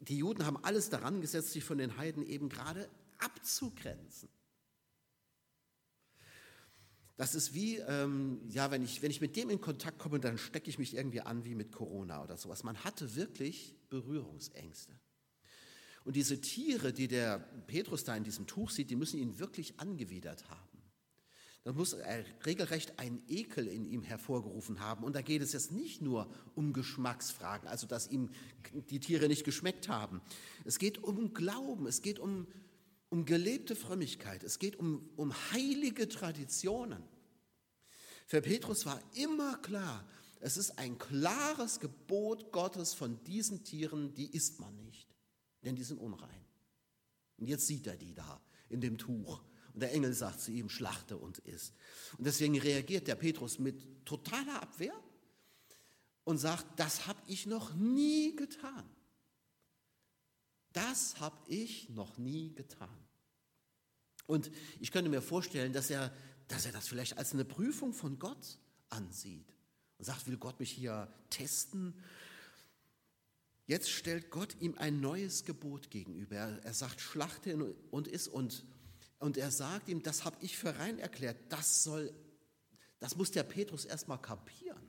Die 0.00 0.18
Juden 0.18 0.46
haben 0.46 0.62
alles 0.64 0.90
daran 0.90 1.20
gesetzt, 1.20 1.52
sich 1.52 1.64
von 1.64 1.78
den 1.78 1.96
Heiden 1.96 2.24
eben 2.24 2.48
gerade 2.48 2.88
abzugrenzen. 3.18 4.28
Das 7.16 7.34
ist 7.34 7.54
wie, 7.54 7.76
ähm, 7.76 8.40
ja, 8.48 8.70
wenn 8.70 8.82
ich, 8.82 9.02
wenn 9.02 9.10
ich 9.10 9.20
mit 9.20 9.36
dem 9.36 9.50
in 9.50 9.60
Kontakt 9.60 9.98
komme, 9.98 10.18
dann 10.18 10.38
stecke 10.38 10.70
ich 10.70 10.78
mich 10.78 10.96
irgendwie 10.96 11.20
an 11.20 11.44
wie 11.44 11.54
mit 11.54 11.72
Corona 11.72 12.22
oder 12.22 12.36
sowas. 12.36 12.64
Man 12.64 12.78
hatte 12.84 13.14
wirklich 13.14 13.76
Berührungsängste. 13.90 14.92
Und 16.04 16.16
diese 16.16 16.40
Tiere, 16.40 16.92
die 16.92 17.08
der 17.08 17.38
Petrus 17.66 18.04
da 18.04 18.16
in 18.16 18.24
diesem 18.24 18.46
Tuch 18.46 18.70
sieht, 18.70 18.90
die 18.90 18.96
müssen 18.96 19.18
ihn 19.18 19.38
wirklich 19.38 19.78
angewidert 19.78 20.48
haben. 20.48 20.72
Da 21.64 21.72
muss 21.72 21.92
er 21.92 22.24
regelrecht 22.44 22.98
einen 22.98 23.22
Ekel 23.28 23.68
in 23.68 23.84
ihm 23.84 24.02
hervorgerufen 24.02 24.80
haben. 24.80 25.04
Und 25.04 25.14
da 25.14 25.22
geht 25.22 25.42
es 25.42 25.52
jetzt 25.52 25.70
nicht 25.70 26.02
nur 26.02 26.28
um 26.56 26.72
Geschmacksfragen, 26.72 27.68
also 27.68 27.86
dass 27.86 28.08
ihm 28.08 28.30
die 28.90 28.98
Tiere 28.98 29.28
nicht 29.28 29.44
geschmeckt 29.44 29.88
haben. 29.88 30.20
Es 30.64 30.80
geht 30.80 30.98
um 30.98 31.34
Glauben, 31.34 31.86
es 31.86 32.02
geht 32.02 32.18
um, 32.18 32.48
um 33.12 33.26
gelebte 33.26 33.76
Frömmigkeit, 33.76 34.42
es 34.42 34.58
geht 34.58 34.76
um, 34.76 35.10
um 35.16 35.34
heilige 35.52 36.08
Traditionen. 36.08 37.02
Für 38.26 38.40
Petrus 38.40 38.86
war 38.86 39.02
immer 39.14 39.58
klar, 39.58 40.08
es 40.40 40.56
ist 40.56 40.78
ein 40.78 40.96
klares 40.96 41.78
Gebot 41.78 42.52
Gottes 42.52 42.94
von 42.94 43.22
diesen 43.24 43.64
Tieren, 43.64 44.14
die 44.14 44.34
isst 44.34 44.60
man 44.60 44.74
nicht, 44.78 45.14
denn 45.62 45.76
die 45.76 45.84
sind 45.84 45.98
unrein. 45.98 46.44
Und 47.36 47.48
jetzt 47.48 47.66
sieht 47.66 47.86
er 47.86 47.96
die 47.96 48.14
da 48.14 48.40
in 48.70 48.80
dem 48.80 48.96
Tuch. 48.96 49.42
Und 49.74 49.82
der 49.82 49.92
Engel 49.92 50.14
sagt 50.14 50.40
zu 50.40 50.50
ihm, 50.50 50.70
schlachte 50.70 51.18
und 51.18 51.36
iss. 51.40 51.74
Und 52.16 52.26
deswegen 52.26 52.58
reagiert 52.58 53.08
der 53.08 53.16
Petrus 53.16 53.58
mit 53.58 54.06
totaler 54.06 54.62
Abwehr 54.62 54.98
und 56.24 56.38
sagt, 56.38 56.80
das 56.80 57.06
habe 57.06 57.20
ich 57.26 57.44
noch 57.44 57.74
nie 57.74 58.34
getan. 58.36 58.88
Das 60.72 61.20
habe 61.20 61.36
ich 61.46 61.90
noch 61.90 62.16
nie 62.16 62.54
getan. 62.54 63.01
Und 64.26 64.50
ich 64.80 64.90
könnte 64.90 65.10
mir 65.10 65.22
vorstellen, 65.22 65.72
dass 65.72 65.90
er, 65.90 66.12
dass 66.48 66.66
er 66.66 66.72
das 66.72 66.88
vielleicht 66.88 67.18
als 67.18 67.32
eine 67.32 67.44
Prüfung 67.44 67.92
von 67.92 68.18
Gott 68.18 68.58
ansieht 68.88 69.54
und 69.98 70.04
sagt, 70.04 70.26
will 70.26 70.36
Gott 70.36 70.60
mich 70.60 70.70
hier 70.70 71.12
testen? 71.30 71.94
Jetzt 73.66 73.90
stellt 73.90 74.30
Gott 74.30 74.56
ihm 74.60 74.76
ein 74.78 75.00
neues 75.00 75.44
Gebot 75.44 75.90
gegenüber. 75.90 76.36
Er, 76.36 76.64
er 76.64 76.74
sagt, 76.74 77.00
schlachte 77.00 77.56
und 77.90 78.08
iss 78.08 78.28
und 78.28 78.64
und 79.22 79.36
er 79.36 79.52
sagt 79.52 79.88
ihm, 79.88 80.02
das 80.02 80.24
habe 80.24 80.36
ich 80.40 80.58
für 80.58 80.76
rein 80.80 80.98
erklärt. 80.98 81.36
Das 81.48 81.84
soll, 81.84 82.12
das 82.98 83.14
muss 83.14 83.30
der 83.30 83.44
Petrus 83.44 83.84
erstmal 83.84 84.20
kapieren. 84.20 84.82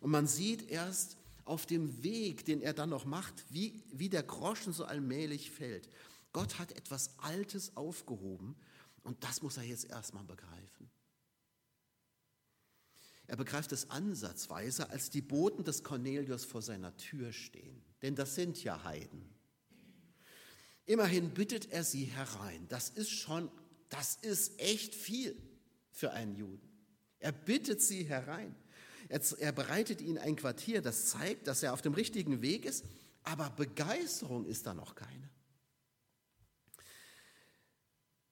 Und 0.00 0.10
man 0.10 0.26
sieht 0.26 0.68
erst 0.68 1.16
auf 1.44 1.66
dem 1.66 2.02
Weg, 2.02 2.44
den 2.46 2.60
er 2.60 2.72
dann 2.72 2.90
noch 2.90 3.04
macht, 3.04 3.44
wie, 3.48 3.84
wie 3.92 4.08
der 4.08 4.24
Groschen 4.24 4.72
so 4.72 4.84
allmählich 4.86 5.52
fällt. 5.52 5.88
Gott 6.34 6.58
hat 6.58 6.72
etwas 6.72 7.16
Altes 7.18 7.76
aufgehoben 7.76 8.56
und 9.04 9.22
das 9.22 9.40
muss 9.40 9.56
er 9.56 9.62
jetzt 9.62 9.88
erstmal 9.88 10.24
begreifen. 10.24 10.90
Er 13.26 13.36
begreift 13.36 13.72
es 13.72 13.88
ansatzweise, 13.88 14.90
als 14.90 15.10
die 15.10 15.22
Boten 15.22 15.64
des 15.64 15.84
Cornelius 15.84 16.44
vor 16.44 16.60
seiner 16.60 16.94
Tür 16.96 17.32
stehen. 17.32 17.82
Denn 18.02 18.16
das 18.16 18.34
sind 18.34 18.62
ja 18.62 18.82
Heiden. 18.82 19.32
Immerhin 20.86 21.32
bittet 21.32 21.70
er 21.70 21.84
sie 21.84 22.04
herein. 22.04 22.66
Das 22.68 22.90
ist 22.90 23.10
schon, 23.10 23.50
das 23.88 24.16
ist 24.16 24.60
echt 24.60 24.94
viel 24.94 25.40
für 25.92 26.10
einen 26.10 26.34
Juden. 26.34 26.68
Er 27.20 27.32
bittet 27.32 27.80
sie 27.80 28.02
herein. 28.02 28.54
Er, 29.08 29.20
er 29.38 29.52
bereitet 29.52 30.00
ihnen 30.00 30.18
ein 30.18 30.34
Quartier, 30.34 30.82
das 30.82 31.06
zeigt, 31.06 31.46
dass 31.46 31.62
er 31.62 31.74
auf 31.74 31.80
dem 31.80 31.94
richtigen 31.94 32.42
Weg 32.42 32.64
ist, 32.64 32.84
aber 33.22 33.50
Begeisterung 33.50 34.44
ist 34.46 34.66
da 34.66 34.74
noch 34.74 34.96
keine. 34.96 35.33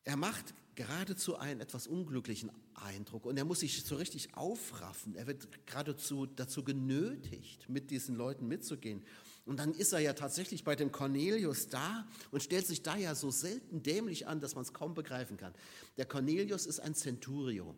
Er 0.04 0.16
macht 0.16 0.54
geradezu 0.74 1.36
einen 1.36 1.60
etwas 1.60 1.86
unglücklichen 1.86 2.50
Eindruck 2.74 3.26
und 3.26 3.36
er 3.36 3.44
muss 3.44 3.60
sich 3.60 3.84
so 3.84 3.96
richtig 3.96 4.34
aufraffen. 4.34 5.14
Er 5.14 5.26
wird 5.26 5.66
geradezu 5.66 6.26
dazu 6.26 6.64
genötigt, 6.64 7.68
mit 7.68 7.90
diesen 7.90 8.16
Leuten 8.16 8.48
mitzugehen. 8.48 9.04
Und 9.44 9.58
dann 9.58 9.72
ist 9.72 9.92
er 9.92 9.98
ja 9.98 10.12
tatsächlich 10.12 10.64
bei 10.64 10.76
dem 10.76 10.92
Cornelius 10.92 11.68
da 11.68 12.06
und 12.30 12.42
stellt 12.42 12.66
sich 12.66 12.82
da 12.82 12.96
ja 12.96 13.14
so 13.14 13.30
selten 13.30 13.82
dämlich 13.82 14.26
an, 14.26 14.40
dass 14.40 14.54
man 14.54 14.62
es 14.62 14.72
kaum 14.72 14.94
begreifen 14.94 15.36
kann. 15.36 15.52
Der 15.96 16.06
Cornelius 16.06 16.66
ist 16.66 16.80
ein 16.80 16.94
Centurio. 16.94 17.74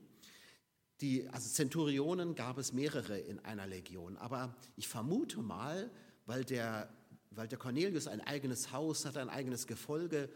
Die, 1.00 1.28
also 1.28 1.48
Zenturionen 1.48 2.34
gab 2.34 2.58
es 2.58 2.72
mehrere 2.72 3.18
in 3.18 3.40
einer 3.40 3.66
Legion, 3.66 4.16
aber 4.16 4.54
ich 4.76 4.86
vermute 4.86 5.38
mal, 5.38 5.90
weil 6.26 6.44
der, 6.44 6.88
weil 7.30 7.48
der 7.48 7.58
Cornelius 7.58 8.06
ein 8.06 8.20
eigenes 8.20 8.70
Haus 8.70 9.04
hat, 9.04 9.16
ein 9.16 9.28
eigenes 9.28 9.66
Gefolge, 9.66 10.28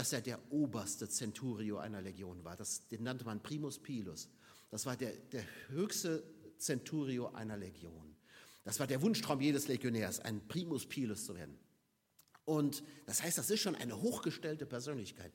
dass 0.00 0.14
er 0.14 0.22
der 0.22 0.40
oberste 0.50 1.10
Centurio 1.10 1.76
einer 1.76 2.00
Legion 2.00 2.42
war. 2.42 2.56
Das, 2.56 2.88
den 2.88 3.02
nannte 3.02 3.26
man 3.26 3.42
Primus 3.42 3.78
Pilus. 3.78 4.30
Das 4.70 4.86
war 4.86 4.96
der, 4.96 5.12
der 5.12 5.44
höchste 5.68 6.24
Centurio 6.56 7.28
einer 7.34 7.58
Legion. 7.58 8.16
Das 8.64 8.80
war 8.80 8.86
der 8.86 9.02
Wunschtraum 9.02 9.42
jedes 9.42 9.68
Legionärs, 9.68 10.20
ein 10.20 10.40
Primus 10.48 10.86
Pilus 10.86 11.26
zu 11.26 11.34
werden. 11.34 11.58
Und 12.46 12.82
das 13.04 13.22
heißt, 13.22 13.36
das 13.36 13.50
ist 13.50 13.60
schon 13.60 13.74
eine 13.74 14.00
hochgestellte 14.00 14.64
Persönlichkeit. 14.64 15.34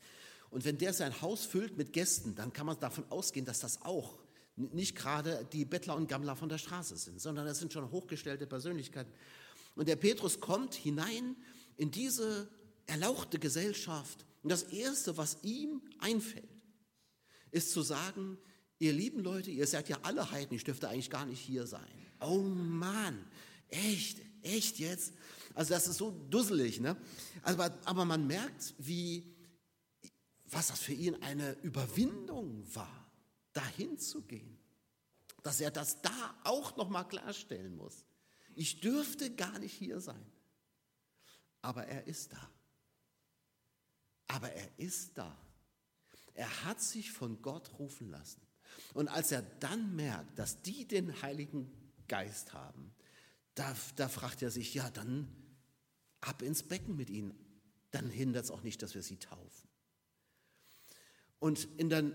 Und 0.50 0.66
wenn 0.66 0.80
der 0.80 0.94
sein 0.94 1.22
Haus 1.22 1.46
füllt 1.46 1.78
mit 1.78 1.94
Gästen, 1.94 2.34
dann 2.34 2.52
kann 2.52 2.66
man 2.66 2.80
davon 2.80 3.06
ausgehen, 3.12 3.46
dass 3.46 3.60
das 3.60 3.84
auch 3.84 4.18
nicht 4.56 4.96
gerade 4.96 5.48
die 5.54 5.66
Bettler 5.66 5.96
und 5.96 6.08
Gammler 6.08 6.36
von 6.36 6.50
der 6.50 6.58
Straße 6.58 6.98
sind, 6.98 7.22
sondern 7.22 7.46
das 7.46 7.60
sind 7.60 7.72
schon 7.72 7.92
hochgestellte 7.92 8.48
Persönlichkeiten. 8.48 9.14
Und 9.76 9.88
der 9.88 9.96
Petrus 9.96 10.40
kommt 10.40 10.74
hinein 10.74 11.36
in 11.78 11.92
diese 11.92 12.50
erlauchte 12.88 13.38
Gesellschaft. 13.38 14.26
Und 14.46 14.50
das 14.50 14.62
Erste, 14.62 15.18
was 15.18 15.40
ihm 15.42 15.82
einfällt, 15.98 16.62
ist 17.50 17.72
zu 17.72 17.82
sagen, 17.82 18.38
ihr 18.78 18.94
lieben 18.94 19.22
Leute, 19.22 19.50
ihr 19.50 19.66
seid 19.66 19.90
ja 19.90 19.98
alle 20.04 20.30
Heiden, 20.30 20.56
ich 20.56 20.64
dürfte 20.64 20.88
eigentlich 20.88 21.10
gar 21.10 21.26
nicht 21.26 21.40
hier 21.40 21.66
sein. 21.66 21.90
Oh 22.20 22.42
Mann, 22.42 23.26
echt, 23.70 24.22
echt 24.44 24.78
jetzt? 24.78 25.14
Also 25.56 25.74
das 25.74 25.88
ist 25.88 25.98
so 25.98 26.12
dusselig, 26.30 26.80
ne? 26.80 26.96
Aber, 27.42 27.76
aber 27.86 28.06
man 28.06 28.28
merkt, 28.28 28.76
wie, 28.78 29.36
was 30.52 30.68
das 30.68 30.80
für 30.80 30.94
ihn 30.94 31.16
eine 31.24 31.54
Überwindung 31.64 32.64
war, 32.76 33.10
dahin 33.52 33.98
zu 33.98 34.22
gehen. 34.22 34.60
Dass 35.42 35.60
er 35.60 35.72
das 35.72 36.04
da 36.04 36.40
auch 36.44 36.78
noch 36.78 36.90
mal 36.90 37.06
klarstellen 37.06 37.76
muss. 37.76 38.06
Ich 38.54 38.80
dürfte 38.80 39.34
gar 39.34 39.58
nicht 39.58 39.74
hier 39.74 40.00
sein. 40.00 40.32
Aber 41.64 41.88
er 41.88 42.06
ist 42.06 42.32
da. 42.32 42.55
Aber 44.28 44.52
er 44.52 44.68
ist 44.78 45.18
da. 45.18 45.38
Er 46.34 46.66
hat 46.66 46.82
sich 46.82 47.12
von 47.12 47.42
Gott 47.42 47.72
rufen 47.80 48.10
lassen. 48.10 48.42
Und 48.94 49.08
als 49.08 49.32
er 49.32 49.42
dann 49.60 49.96
merkt, 49.96 50.38
dass 50.38 50.62
die 50.62 50.88
den 50.88 51.22
Heiligen 51.22 51.72
Geist 52.08 52.54
haben, 52.54 52.94
da, 53.56 53.76
da 53.96 54.10
fragt 54.10 54.42
er 54.42 54.52
sich, 54.52 54.74
ja, 54.74 54.90
dann 54.90 55.28
ab 56.22 56.42
ins 56.42 56.64
Becken 56.64 56.96
mit 56.96 57.10
ihnen. 57.10 57.34
Dann 57.92 58.10
hindert 58.10 58.46
es 58.46 58.52
auch 58.52 58.64
nicht, 58.64 58.82
dass 58.82 58.96
wir 58.96 59.04
sie 59.04 59.18
taufen. 59.18 59.70
Und 61.40 61.68
in 61.78 61.90
den, 61.90 62.14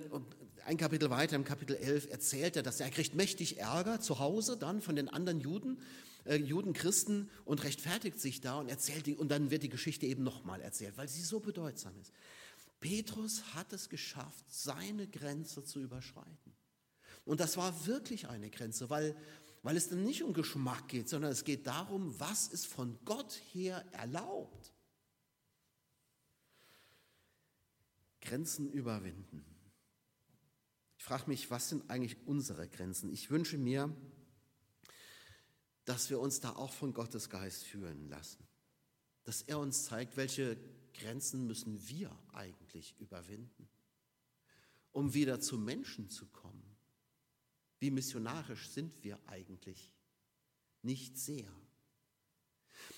ein 0.67 0.77
Kapitel 0.77 1.09
weiter, 1.09 1.37
im 1.37 1.45
Kapitel 1.45 1.77
11, 1.77 2.11
erzählt 2.11 2.57
er, 2.57 2.63
dass 2.63 2.81
er 2.81 2.91
kriegt 2.91 3.15
mächtig 3.15 3.59
Ärger 3.59 4.01
zu 4.01 4.19
Hause 4.19 4.57
dann 4.57 4.83
von 4.83 4.97
den 4.97 5.09
anderen 5.09 5.41
Juden, 5.41 5.81
äh, 6.25 6.37
Juden, 6.37 6.73
Christen 6.73 7.31
und 7.45 7.63
rechtfertigt 7.65 8.21
sich 8.21 8.41
da 8.41 8.59
und 8.59 8.69
erzählt 8.69 9.07
die, 9.07 9.17
und 9.17 9.31
dann 9.31 9.51
wird 9.51 9.63
die 9.63 9.69
Geschichte 9.69 10.07
eben 10.07 10.23
nochmal 10.23 10.61
erzählt, 10.61 10.97
weil 10.97 11.09
sie 11.09 11.23
so 11.23 11.41
bedeutsam 11.41 11.99
ist. 12.01 12.13
Petrus 12.81 13.55
hat 13.55 13.73
es 13.73 13.89
geschafft, 13.89 14.45
seine 14.49 15.07
Grenze 15.07 15.65
zu 15.65 15.81
überschreiten. 15.81 16.55
Und 17.25 17.41
das 17.41 17.57
war 17.57 17.87
wirklich 17.87 18.29
eine 18.29 18.51
Grenze, 18.51 18.89
weil 18.89 19.15
weil 19.63 19.77
es 19.77 19.89
dann 19.89 20.05
nicht 20.05 20.23
um 20.23 20.33
Geschmack 20.33 20.89
geht, 20.89 21.09
sondern 21.09 21.33
es 21.33 21.45
geht 21.45 21.67
darum, 21.67 22.19
was 22.19 22.49
ist 22.49 22.67
von 22.67 22.99
Gott 23.05 23.41
her 23.53 23.85
erlaubt. 23.93 24.73
Grenzen 28.23 28.71
überwinden. 28.71 29.45
Ich 30.99 31.05
frage 31.05 31.25
mich, 31.29 31.51
was 31.51 31.69
sind 31.69 31.91
eigentlich 31.91 32.17
unsere 32.27 32.69
Grenzen? 32.69 33.11
Ich 33.11 33.31
wünsche 33.31 33.59
mir, 33.59 33.95
dass 35.91 36.09
wir 36.11 36.21
uns 36.21 36.41
da 36.41 36.51
auch 36.57 36.73
von 36.73 36.95
Gottes 36.95 37.29
Geist 37.29 37.65
führen 37.65 38.09
lassen. 38.09 38.47
Dass 39.25 39.43
er 39.43 39.59
uns 39.59 39.85
zeigt, 39.85 40.17
welche 40.17 40.57
Grenzen 40.95 41.47
müssen 41.47 41.89
wir 41.89 42.11
eigentlich 42.33 42.95
überwinden, 42.99 43.69
um 44.93 45.15
wieder 45.15 45.41
zu 45.41 45.59
Menschen 45.59 46.09
zu 46.09 46.27
kommen 46.27 46.71
wie 47.81 47.91
missionarisch 47.91 48.69
sind 48.69 48.93
wir 49.03 49.19
eigentlich? 49.27 49.91
Nicht 50.83 51.19
sehr. 51.19 51.49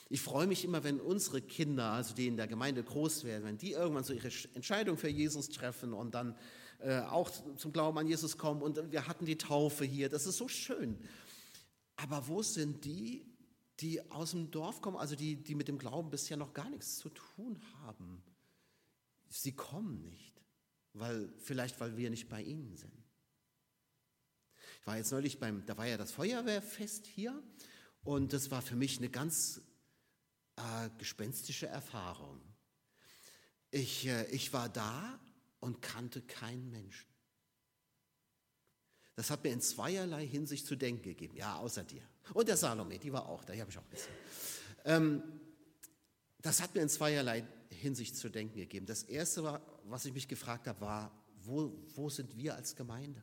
Ich 0.09 0.21
freue 0.21 0.47
mich 0.47 0.65
immer, 0.65 0.85
wenn 0.85 1.01
unsere 1.01 1.41
Kinder, 1.41 1.93
also 1.93 2.15
die 2.15 2.27
in 2.27 2.37
der 2.37 2.49
Gemeinde 2.49 2.83
groß 2.83 3.25
werden, 3.25 3.45
wenn 3.45 3.59
die 3.59 3.73
irgendwann 3.73 4.05
so 4.05 4.13
ihre 4.13 4.31
Entscheidung 4.55 4.99
für 4.99 5.09
Jesus 5.09 5.49
treffen 5.49 5.93
und 5.93 6.15
dann 6.15 6.37
äh, 6.81 7.01
auch 7.01 7.31
zum 7.57 7.73
Glauben 7.73 7.97
an 7.99 8.07
Jesus 8.07 8.37
kommen. 8.37 8.61
Und 8.61 8.93
wir 8.93 9.07
hatten 9.07 9.25
die 9.25 9.39
Taufe 9.39 9.85
hier. 9.85 10.09
Das 10.09 10.27
ist 10.27 10.37
so 10.37 10.49
schön. 10.49 10.99
Aber 12.03 12.27
wo 12.27 12.43
sind 12.43 12.85
die, 12.85 13.25
die 13.79 14.11
aus 14.11 14.33
dem 14.33 14.51
Dorf 14.51 14.81
kommen, 14.81 14.97
also 14.97 15.15
die, 15.15 15.37
die 15.37 15.55
mit 15.55 15.69
dem 15.69 15.79
Glauben 15.79 16.11
bisher 16.11 16.37
noch 16.37 16.53
gar 16.53 16.69
nichts 16.69 16.97
zu 16.97 17.11
tun 17.11 17.63
haben? 17.85 18.25
Sie 19.29 19.53
kommen 19.53 20.03
nicht, 20.03 20.43
weil, 20.95 21.33
vielleicht 21.39 21.79
weil 21.79 21.97
wir 21.97 22.11
nicht 22.11 22.29
bei 22.29 22.43
ihnen 22.43 22.77
sind. 22.77 22.93
Ich 24.81 24.87
war 24.89 24.97
jetzt 24.97 25.13
neulich 25.13 25.39
beim, 25.39 25.65
da 25.65 25.79
war 25.79 25.87
ja 25.87 25.97
das 25.97 26.11
Feuerwehrfest 26.11 27.07
hier 27.07 27.41
und 28.03 28.33
das 28.33 28.51
war 28.51 28.63
für 28.63 28.75
mich 28.75 28.99
eine 28.99 29.09
ganz 29.09 29.61
äh, 30.57 30.91
gespenstische 30.99 31.69
Erfahrung. 31.69 32.41
Ich, 33.71 34.09
äh, 34.09 34.29
ich 34.33 34.53
war 34.53 34.69
da 34.69 35.21
und 35.61 35.83
kannte 35.83 36.21
keinen 36.21 36.69
Menschen. 36.69 37.12
Das 39.15 39.31
hat 39.31 39.45
mir 39.45 39.51
in 39.51 39.61
zweierlei 39.61 40.27
Hinsicht 40.27 40.67
zu 40.67 40.77
denken 40.77 41.03
gegeben. 41.03 41.37
Ja, 41.37 41.57
außer 41.57 41.85
dir. 41.85 42.03
Und 42.33 42.49
der 42.49 42.57
Salome, 42.57 42.99
die 42.99 43.13
war 43.13 43.29
auch 43.29 43.45
da, 43.45 43.53
die 43.53 43.61
habe 43.61 43.71
ich 43.71 43.79
auch 43.79 43.89
gesehen. 43.91 44.15
Ähm, 44.85 45.23
das 46.41 46.61
hat 46.61 46.75
mir 46.75 46.83
in 46.83 46.89
zweierlei 46.89 47.47
Hinsicht 47.71 48.17
zu 48.17 48.29
denken 48.29 48.57
gegeben. 48.57 48.87
Das 48.87 49.03
Erste, 49.05 49.43
war, 49.45 49.61
was 49.85 50.05
ich 50.05 50.13
mich 50.13 50.29
gefragt 50.29 50.67
habe, 50.67 50.81
war, 50.81 51.25
wo, 51.45 51.73
wo 51.95 52.09
sind 52.09 52.37
wir 52.37 52.55
als 52.55 52.75
Gemeinde? 52.75 53.23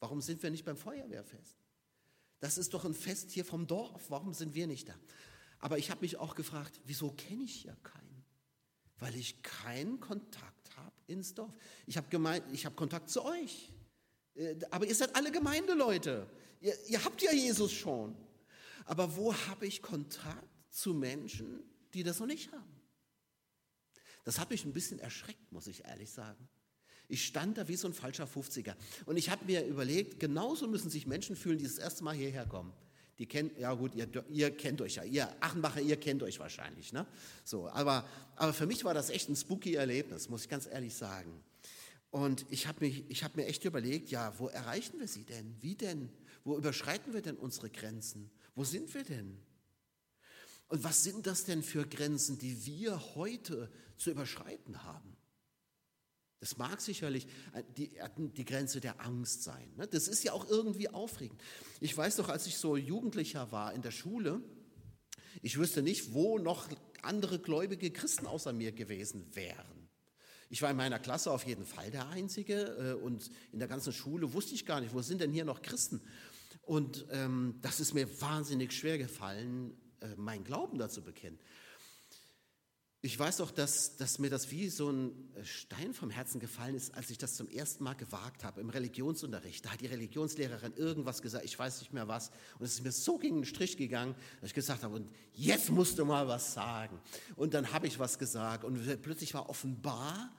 Warum 0.00 0.20
sind 0.20 0.42
wir 0.42 0.50
nicht 0.50 0.64
beim 0.64 0.76
Feuerwehrfest? 0.76 1.56
Das 2.40 2.56
ist 2.56 2.72
doch 2.72 2.84
ein 2.84 2.94
Fest 2.94 3.30
hier 3.30 3.44
vom 3.44 3.66
Dorf. 3.66 4.10
Warum 4.10 4.32
sind 4.32 4.54
wir 4.54 4.66
nicht 4.66 4.88
da? 4.88 4.94
Aber 5.58 5.78
ich 5.78 5.90
habe 5.90 6.00
mich 6.00 6.16
auch 6.16 6.34
gefragt, 6.34 6.80
wieso 6.84 7.10
kenne 7.12 7.44
ich 7.44 7.54
hier 7.62 7.76
keinen? 7.82 8.24
Weil 8.98 9.14
ich 9.14 9.42
keinen 9.42 10.00
Kontakt 10.00 10.76
habe 10.76 10.92
ins 11.06 11.34
Dorf. 11.34 11.54
Ich 11.86 11.96
habe 11.96 12.08
hab 12.18 12.76
Kontakt 12.76 13.10
zu 13.10 13.24
euch. 13.24 13.72
Äh, 14.40 14.56
aber 14.70 14.86
ihr 14.86 14.94
seid 14.94 15.14
alle 15.14 15.30
Gemeindeleute. 15.30 16.26
Ihr, 16.60 16.74
ihr 16.88 17.04
habt 17.04 17.20
ja 17.22 17.32
Jesus 17.32 17.72
schon. 17.72 18.16
Aber 18.86 19.16
wo 19.16 19.34
habe 19.34 19.66
ich 19.66 19.82
Kontakt 19.82 20.48
zu 20.70 20.94
Menschen, 20.94 21.62
die 21.94 22.02
das 22.02 22.18
noch 22.18 22.26
nicht 22.26 22.50
haben? 22.52 22.80
Das 24.24 24.38
hat 24.38 24.50
mich 24.50 24.64
ein 24.64 24.72
bisschen 24.72 24.98
erschreckt, 24.98 25.52
muss 25.52 25.66
ich 25.66 25.84
ehrlich 25.84 26.10
sagen. 26.10 26.48
Ich 27.08 27.24
stand 27.24 27.58
da 27.58 27.68
wie 27.68 27.76
so 27.76 27.88
ein 27.88 27.94
falscher 27.94 28.26
50er. 28.26 28.74
Und 29.06 29.16
ich 29.16 29.30
habe 29.30 29.44
mir 29.44 29.66
überlegt, 29.66 30.20
genauso 30.20 30.68
müssen 30.68 30.90
sich 30.90 31.06
Menschen 31.06 31.36
fühlen, 31.36 31.58
die 31.58 31.64
das 31.64 31.78
erste 31.78 32.04
Mal 32.04 32.14
hierher 32.14 32.46
kommen 32.46 32.72
die 33.20 33.26
kennt, 33.26 33.58
ja 33.58 33.74
gut, 33.74 33.94
ihr, 33.94 34.08
ihr, 34.30 34.50
kennt 34.56 34.80
euch 34.80 34.94
ja, 34.94 35.04
ihr 35.04 35.28
Achenbacher, 35.40 35.82
ihr 35.82 35.98
kennt 36.00 36.22
euch 36.22 36.40
wahrscheinlich, 36.40 36.90
ne? 36.94 37.06
So, 37.44 37.68
aber, 37.68 38.08
aber 38.34 38.54
für 38.54 38.64
mich 38.64 38.82
war 38.82 38.94
das 38.94 39.10
echt 39.10 39.28
ein 39.28 39.36
spooky 39.36 39.74
Erlebnis, 39.74 40.30
muss 40.30 40.44
ich 40.44 40.48
ganz 40.48 40.66
ehrlich 40.66 40.94
sagen. 40.94 41.44
Und 42.10 42.44
ich 42.50 42.66
habe 42.66 42.86
hab 42.86 43.36
mir 43.36 43.46
echt 43.46 43.64
überlegt, 43.64 44.10
ja, 44.10 44.36
wo 44.38 44.48
erreichen 44.48 44.98
wir 44.98 45.06
sie 45.06 45.24
denn? 45.24 45.56
Wie 45.60 45.76
denn? 45.76 46.10
Wo 46.42 46.56
überschreiten 46.56 47.12
wir 47.12 47.22
denn 47.22 47.36
unsere 47.36 47.70
Grenzen? 47.70 48.30
Wo 48.54 48.64
sind 48.64 48.92
wir 48.94 49.04
denn? 49.04 49.38
Und 50.68 50.84
was 50.84 51.02
sind 51.02 51.26
das 51.26 51.44
denn 51.44 51.62
für 51.62 51.86
Grenzen, 51.86 52.38
die 52.38 52.64
wir 52.66 53.14
heute 53.14 53.70
zu 53.96 54.10
überschreiten 54.10 54.82
haben? 54.84 55.16
Das 56.40 56.56
mag 56.56 56.80
sicherlich 56.80 57.26
äh, 57.52 57.62
die, 57.76 57.92
die 58.36 58.44
Grenze 58.44 58.80
der 58.80 59.00
Angst 59.00 59.42
sein. 59.42 59.72
Ne? 59.76 59.86
Das 59.86 60.08
ist 60.08 60.24
ja 60.24 60.32
auch 60.32 60.48
irgendwie 60.48 60.88
aufregend. 60.88 61.40
Ich 61.80 61.96
weiß 61.96 62.16
doch, 62.16 62.28
als 62.28 62.46
ich 62.46 62.56
so 62.56 62.76
Jugendlicher 62.76 63.52
war 63.52 63.74
in 63.74 63.82
der 63.82 63.90
Schule, 63.90 64.40
ich 65.42 65.58
wüsste 65.58 65.82
nicht, 65.82 66.14
wo 66.14 66.38
noch 66.38 66.68
andere 67.02 67.38
gläubige 67.38 67.90
Christen 67.90 68.26
außer 68.26 68.52
mir 68.52 68.72
gewesen 68.72 69.34
wären. 69.34 69.79
Ich 70.52 70.62
war 70.62 70.70
in 70.70 70.76
meiner 70.76 70.98
Klasse 70.98 71.30
auf 71.30 71.46
jeden 71.46 71.64
Fall 71.64 71.92
der 71.92 72.08
Einzige 72.08 72.96
äh, 73.00 73.04
und 73.04 73.30
in 73.52 73.60
der 73.60 73.68
ganzen 73.68 73.92
Schule 73.92 74.32
wusste 74.32 74.54
ich 74.54 74.66
gar 74.66 74.80
nicht, 74.80 74.92
wo 74.92 75.00
sind 75.00 75.20
denn 75.20 75.30
hier 75.30 75.44
noch 75.44 75.62
Christen? 75.62 76.00
Und 76.62 77.06
ähm, 77.10 77.54
das 77.62 77.78
ist 77.78 77.94
mir 77.94 78.20
wahnsinnig 78.20 78.72
schwer 78.72 78.98
gefallen, 78.98 79.76
äh, 80.00 80.08
meinen 80.16 80.42
Glauben 80.42 80.76
dazu 80.76 81.02
bekennen. 81.02 81.38
Ich 83.02 83.18
weiß 83.18 83.38
doch, 83.38 83.50
dass, 83.50 83.96
dass 83.96 84.18
mir 84.18 84.28
das 84.28 84.50
wie 84.50 84.68
so 84.68 84.90
ein 84.90 85.12
Stein 85.42 85.94
vom 85.94 86.10
Herzen 86.10 86.38
gefallen 86.38 86.74
ist, 86.74 86.94
als 86.94 87.08
ich 87.08 87.16
das 87.16 87.34
zum 87.34 87.48
ersten 87.48 87.82
Mal 87.82 87.94
gewagt 87.94 88.44
habe 88.44 88.60
im 88.60 88.68
Religionsunterricht. 88.68 89.64
Da 89.64 89.70
hat 89.70 89.80
die 89.80 89.86
Religionslehrerin 89.86 90.74
irgendwas 90.74 91.22
gesagt, 91.22 91.46
ich 91.46 91.58
weiß 91.58 91.80
nicht 91.80 91.94
mehr 91.94 92.08
was. 92.08 92.30
Und 92.58 92.66
es 92.66 92.74
ist 92.74 92.84
mir 92.84 92.92
so 92.92 93.16
gegen 93.16 93.36
den 93.36 93.44
Strich 93.46 93.78
gegangen, 93.78 94.14
dass 94.40 94.50
ich 94.50 94.54
gesagt 94.54 94.82
habe, 94.82 94.96
und 94.96 95.08
jetzt 95.32 95.70
musst 95.70 95.98
du 95.98 96.04
mal 96.04 96.28
was 96.28 96.52
sagen. 96.52 97.00
Und 97.36 97.54
dann 97.54 97.72
habe 97.72 97.86
ich 97.86 97.98
was 97.98 98.18
gesagt 98.18 98.64
und 98.64 99.00
plötzlich 99.00 99.32
war 99.32 99.48
offenbar, 99.48 100.30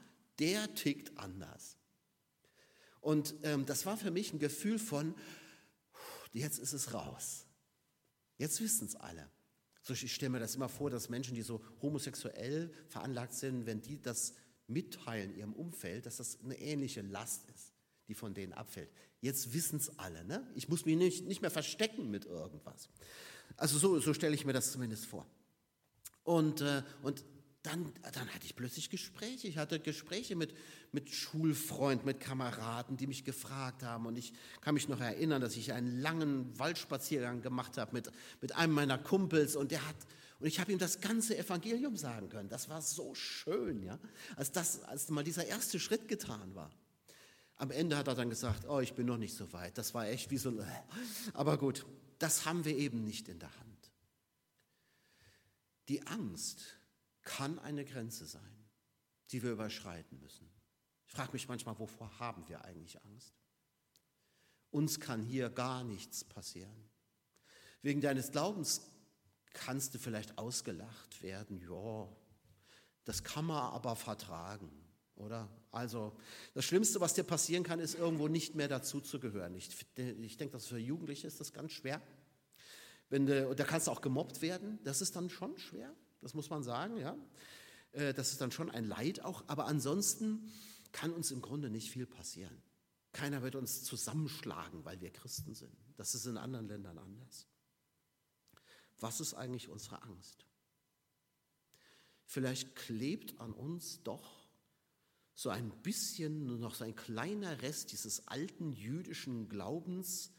der 0.42 0.74
tickt 0.74 1.18
anders. 1.18 1.78
Und 3.00 3.36
ähm, 3.44 3.66
das 3.66 3.86
war 3.86 3.96
für 3.96 4.12
mich 4.12 4.34
ein 4.34 4.40
Gefühl 4.40 4.78
von, 4.78 5.16
jetzt 6.34 6.60
ist 6.60 6.74
es 6.74 6.94
raus. 6.94 7.46
Jetzt 8.38 8.60
wissen 8.60 8.88
es 8.88 8.96
alle. 8.96 9.30
So, 9.84 9.94
ich 9.94 10.14
stelle 10.14 10.32
mir 10.32 10.40
das 10.40 10.56
immer 10.56 10.70
vor, 10.70 10.90
dass 10.90 11.10
Menschen, 11.10 11.36
die 11.36 11.42
so 11.42 11.64
homosexuell 11.82 12.72
veranlagt 12.88 13.34
sind, 13.34 13.66
wenn 13.66 13.82
die 13.82 14.02
das 14.02 14.36
mitteilen 14.68 15.36
ihrem 15.36 15.54
Umfeld, 15.54 16.06
dass 16.06 16.18
das 16.18 16.40
eine 16.44 16.58
ähnliche 16.60 17.02
Last 17.02 17.50
ist, 17.50 17.74
die 18.08 18.14
von 18.14 18.34
denen 18.34 18.54
abfällt. 18.54 18.90
Jetzt 19.20 19.54
wissen 19.54 19.78
es 19.78 19.98
alle. 20.00 20.24
Ne? 20.26 20.48
Ich 20.56 20.70
muss 20.70 20.86
mich 20.86 20.98
nicht, 20.98 21.26
nicht 21.26 21.42
mehr 21.42 21.52
verstecken 21.52 22.10
mit 22.10 22.26
irgendwas. 22.26 22.90
Also 23.58 23.78
so, 23.78 24.00
so 24.00 24.14
stelle 24.14 24.36
ich 24.36 24.46
mir 24.46 24.54
das 24.54 24.72
zumindest 24.72 25.06
vor. 25.06 25.28
Und, 26.24 26.62
äh, 26.62 26.84
und 27.02 27.24
dann, 27.64 27.94
dann 28.14 28.28
hatte 28.34 28.46
ich 28.46 28.56
plötzlich 28.56 28.90
Gespräche. 28.90 29.48
Ich 29.48 29.58
hatte 29.58 29.80
Gespräche 29.80 30.36
mit, 30.36 30.56
mit 30.92 31.10
Schulfreunden, 31.12 32.06
mit 32.06 32.20
Kameraden, 32.20 32.98
die 32.98 33.06
mich 33.06 33.24
gefragt 33.24 33.84
haben. 33.84 34.08
Und 34.08 34.18
ich 34.18 34.34
kann 34.62 34.74
mich 34.74 34.90
noch 34.90 35.00
erinnern, 35.00 35.42
dass 35.42 35.56
ich 35.56 35.72
einen 35.74 36.00
langen 36.00 36.58
Waldspaziergang 36.58 37.42
gemacht 37.42 37.78
habe 37.78 37.94
mit, 37.94 38.12
mit 38.42 38.56
einem 38.56 38.74
meiner 38.74 38.98
Kumpels. 38.98 39.56
Und 39.56 39.72
der 39.72 39.88
hat, 39.88 39.96
und 40.40 40.48
ich 40.48 40.60
habe 40.60 40.72
ihm 40.72 40.80
das 40.80 41.02
ganze 41.02 41.38
Evangelium 41.38 41.96
sagen 41.98 42.30
können. 42.30 42.50
Das 42.50 42.68
war 42.68 42.82
so 42.82 43.14
schön, 43.14 43.84
ja, 43.84 44.00
als, 44.36 44.52
das, 44.52 44.82
als 44.84 45.10
mal 45.10 45.24
dieser 45.24 45.46
erste 45.46 45.80
Schritt 45.80 46.08
getan 46.08 46.56
war. 46.56 46.72
Am 47.58 47.70
Ende 47.70 47.96
hat 47.96 48.08
er 48.08 48.16
dann 48.16 48.32
gesagt, 48.32 48.68
oh, 48.68 48.80
ich 48.80 48.94
bin 48.94 49.06
noch 49.06 49.18
nicht 49.18 49.36
so 49.36 49.54
weit. 49.54 49.78
Das 49.78 49.94
war 49.94 50.08
echt 50.08 50.32
wie 50.32 50.40
so 50.40 50.50
ein, 50.50 50.66
aber 51.34 51.60
gut, 51.60 51.86
das 52.18 52.48
haben 52.48 52.66
wir 52.66 52.76
eben 52.76 53.04
nicht 53.04 53.30
in 53.30 53.38
der 53.38 53.56
Hand. 53.60 53.92
Die 55.90 56.08
Angst, 56.08 56.81
kann 57.24 57.60
eine 57.60 57.86
Grenze 57.86 58.26
sein, 58.26 58.70
die 59.32 59.44
wir 59.44 59.52
überschreiten 59.52 60.20
müssen. 60.20 60.50
Ich 61.08 61.14
frage 61.14 61.34
mich 61.34 61.48
manchmal, 61.48 61.78
wovor 61.78 62.20
haben 62.20 62.48
wir 62.48 62.64
eigentlich 62.64 63.04
Angst? 63.04 63.34
Uns 64.70 65.00
kann 65.00 65.22
hier 65.22 65.50
gar 65.50 65.84
nichts 65.84 66.24
passieren. 66.24 66.90
Wegen 67.82 68.00
deines 68.00 68.32
Glaubens 68.32 68.82
kannst 69.54 69.94
du 69.94 70.00
vielleicht 70.00 70.38
ausgelacht 70.38 71.22
werden. 71.22 71.60
Ja, 71.60 72.08
das 73.04 73.24
kann 73.24 73.46
man 73.46 73.74
aber 73.74 73.96
vertragen, 73.96 74.72
oder? 75.16 75.50
Also 75.72 76.16
das 76.54 76.66
Schlimmste, 76.66 77.02
was 77.02 77.14
dir 77.14 77.24
passieren 77.24 77.64
kann, 77.64 77.80
ist 77.80 77.96
irgendwo 77.96 78.28
nicht 78.28 78.56
mehr 78.56 78.68
dazu 78.68 79.02
zu 79.02 79.20
gehören. 79.20 79.56
Ich, 79.56 79.70
ich 79.98 80.38
denke, 80.38 80.54
dass 80.54 80.68
für 80.68 80.78
Jugendliche 80.78 81.28
ist 81.28 81.40
das 81.40 81.54
ganz 81.54 81.72
schwer. 81.72 82.02
Wenn 83.10 83.26
du, 83.26 83.54
da 83.56 83.64
kannst 83.64 83.88
du 83.88 83.92
auch 83.92 84.02
gemobbt 84.02 84.42
werden. 84.42 84.80
Das 84.84 85.02
ist 85.02 85.16
dann 85.16 85.30
schon 85.30 85.58
schwer. 85.58 85.94
Das 86.22 86.34
muss 86.34 86.50
man 86.50 86.64
sagen, 86.64 86.98
ja. 86.98 87.18
Äh, 87.92 88.14
das 88.14 88.32
ist 88.32 88.42
dann 88.42 88.52
schon 88.52 88.70
ein 88.70 88.86
Leid 88.86 89.22
auch, 89.22 89.44
aber 89.48 89.66
ansonsten 89.66 90.52
kann 90.92 91.12
uns 91.12 91.32
im 91.32 91.42
Grunde 91.42 91.70
nicht 91.70 91.92
viel 91.92 92.06
passieren. 92.06 92.62
Keiner 93.14 93.42
wird 93.42 93.56
uns 93.56 93.84
zusammenschlagen, 93.84 94.86
weil 94.86 95.02
wir 95.02 95.12
Christen 95.12 95.54
sind. 95.54 95.76
Das 95.98 96.16
ist 96.16 96.26
in 96.26 96.38
anderen 96.38 96.68
Ländern 96.68 96.98
anders. 96.98 97.48
Was 99.00 99.20
ist 99.20 99.34
eigentlich 99.34 99.68
unsere 99.68 100.02
Angst? 100.04 100.46
Vielleicht 102.26 102.76
klebt 102.76 103.40
an 103.42 103.52
uns 103.52 104.04
doch 104.04 104.48
so 105.34 105.50
ein 105.50 105.72
bisschen 105.82 106.46
nur 106.46 106.58
noch 106.58 106.76
so 106.76 106.86
ein 106.86 106.96
kleiner 106.96 107.62
Rest 107.62 107.92
dieses 107.92 108.28
alten 108.28 108.72
jüdischen 108.72 109.50
Glaubens, 109.50 110.32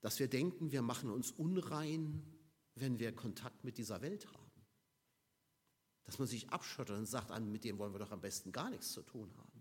dass 0.00 0.18
wir 0.18 0.28
denken, 0.28 0.70
wir 0.70 0.82
machen 0.82 1.10
uns 1.10 1.32
unrein, 1.32 2.22
wenn 2.74 2.98
wir 2.98 3.14
Kontakt 3.14 3.64
mit 3.64 3.78
dieser 3.78 4.00
Welt 4.00 4.26
haben 4.32 4.45
dass 6.06 6.18
man 6.18 6.28
sich 6.28 6.48
abschottet 6.50 6.96
und 6.96 7.06
sagt, 7.06 7.36
mit 7.40 7.64
dem 7.64 7.78
wollen 7.78 7.92
wir 7.92 7.98
doch 7.98 8.12
am 8.12 8.20
besten 8.20 8.52
gar 8.52 8.70
nichts 8.70 8.92
zu 8.92 9.02
tun 9.02 9.30
haben. 9.36 9.56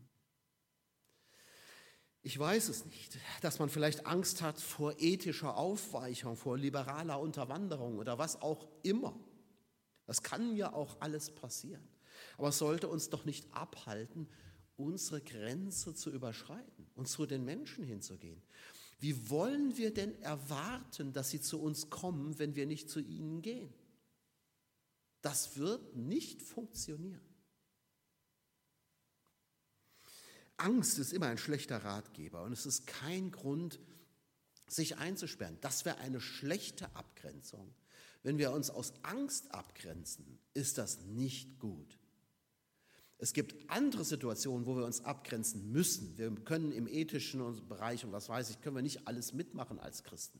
Ich 2.21 2.39
weiß 2.39 2.69
es 2.69 2.85
nicht, 2.85 3.19
dass 3.41 3.59
man 3.59 3.69
vielleicht 3.69 4.07
Angst 4.07 4.41
hat 4.41 4.59
vor 4.59 4.95
ethischer 4.97 5.57
Aufweichung, 5.57 6.35
vor 6.35 6.57
liberaler 6.57 7.19
Unterwanderung 7.19 7.99
oder 7.99 8.17
was 8.17 8.41
auch 8.41 8.67
immer. 8.81 9.15
Das 10.07 10.23
kann 10.23 10.55
ja 10.55 10.73
auch 10.73 10.97
alles 11.01 11.29
passieren. 11.29 11.87
Aber 12.37 12.49
es 12.49 12.57
sollte 12.57 12.87
uns 12.87 13.09
doch 13.09 13.25
nicht 13.25 13.53
abhalten, 13.53 14.27
unsere 14.77 15.21
Grenze 15.21 15.93
zu 15.93 16.09
überschreiten 16.09 16.87
und 16.95 17.07
zu 17.07 17.25
den 17.25 17.45
Menschen 17.45 17.83
hinzugehen. 17.83 18.41
Wie 18.99 19.29
wollen 19.29 19.77
wir 19.77 19.93
denn 19.93 20.19
erwarten, 20.21 21.13
dass 21.13 21.29
sie 21.29 21.41
zu 21.41 21.61
uns 21.61 21.89
kommen, 21.89 22.39
wenn 22.39 22.55
wir 22.55 22.65
nicht 22.65 22.89
zu 22.89 22.99
ihnen 22.99 23.41
gehen? 23.41 23.73
Das 25.25 25.57
wird 25.57 25.95
nicht 25.95 26.43
funktionieren. 26.43 27.19
Angst 30.55 30.99
ist 30.99 31.13
immer 31.13 31.25
ein 31.25 31.39
schlechter 31.39 31.83
Ratgeber 31.83 32.43
und 32.43 32.51
es 32.53 32.67
ist 32.67 32.85
kein 32.85 33.31
Grund, 33.31 33.79
sich 34.67 34.97
einzusperren. 34.97 35.57
Das 35.61 35.83
wäre 35.83 35.97
eine 35.97 36.21
schlechte 36.21 36.95
Abgrenzung. 36.95 37.73
Wenn 38.21 38.37
wir 38.37 38.51
uns 38.51 38.69
aus 38.69 38.93
Angst 39.01 39.51
abgrenzen, 39.51 40.37
ist 40.53 40.77
das 40.77 40.99
nicht 41.01 41.57
gut. 41.57 41.97
Es 43.17 43.33
gibt 43.33 43.67
andere 43.71 44.05
Situationen, 44.05 44.67
wo 44.67 44.77
wir 44.77 44.85
uns 44.85 45.01
abgrenzen 45.01 45.71
müssen. 45.71 46.19
Wir 46.19 46.35
können 46.35 46.71
im 46.71 46.87
ethischen 46.87 47.67
Bereich 47.67 48.05
und 48.05 48.11
was 48.11 48.29
weiß 48.29 48.51
ich, 48.51 48.61
können 48.61 48.75
wir 48.75 48.83
nicht 48.83 49.07
alles 49.07 49.33
mitmachen 49.33 49.79
als 49.79 50.03
Christen. 50.03 50.39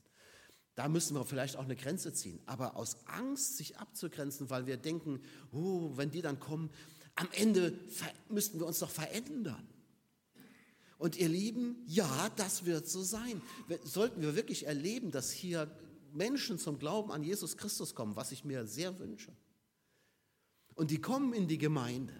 Da 0.75 0.89
müssen 0.89 1.15
wir 1.15 1.23
vielleicht 1.23 1.55
auch 1.55 1.63
eine 1.63 1.75
Grenze 1.75 2.13
ziehen. 2.13 2.39
Aber 2.45 2.75
aus 2.75 2.97
Angst, 3.07 3.57
sich 3.57 3.77
abzugrenzen, 3.77 4.49
weil 4.49 4.67
wir 4.67 4.77
denken, 4.77 5.21
oh, 5.51 5.91
wenn 5.95 6.11
die 6.11 6.21
dann 6.21 6.39
kommen, 6.39 6.69
am 7.15 7.29
Ende 7.31 7.79
müssten 8.29 8.59
wir 8.59 8.67
uns 8.67 8.79
doch 8.79 8.89
verändern. 8.89 9.65
Und 10.97 11.17
ihr 11.17 11.29
Lieben, 11.29 11.77
ja, 11.87 12.29
das 12.35 12.65
wird 12.65 12.87
so 12.87 13.03
sein. 13.03 13.41
Sollten 13.83 14.21
wir 14.21 14.35
wirklich 14.35 14.67
erleben, 14.67 15.11
dass 15.11 15.31
hier 15.31 15.69
Menschen 16.11 16.59
zum 16.59 16.77
Glauben 16.77 17.11
an 17.11 17.23
Jesus 17.23 17.57
Christus 17.57 17.95
kommen, 17.95 18.15
was 18.15 18.31
ich 18.31 18.43
mir 18.43 18.65
sehr 18.65 18.99
wünsche. 18.99 19.31
Und 20.73 20.91
die 20.91 20.99
kommen 20.99 21.33
in 21.33 21.47
die 21.47 21.57
Gemeinde 21.57 22.13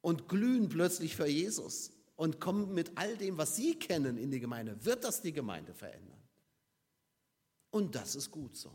und 0.00 0.28
glühen 0.28 0.68
plötzlich 0.68 1.14
für 1.14 1.26
Jesus 1.26 1.92
und 2.16 2.40
kommen 2.40 2.74
mit 2.74 2.92
all 2.96 3.16
dem, 3.16 3.38
was 3.38 3.56
sie 3.56 3.78
kennen, 3.78 4.16
in 4.16 4.30
die 4.30 4.40
Gemeinde, 4.40 4.84
wird 4.84 5.04
das 5.04 5.22
die 5.22 5.32
Gemeinde 5.32 5.72
verändern. 5.72 6.23
Und 7.74 7.96
das 7.96 8.14
ist 8.14 8.30
gut 8.30 8.56
so. 8.56 8.70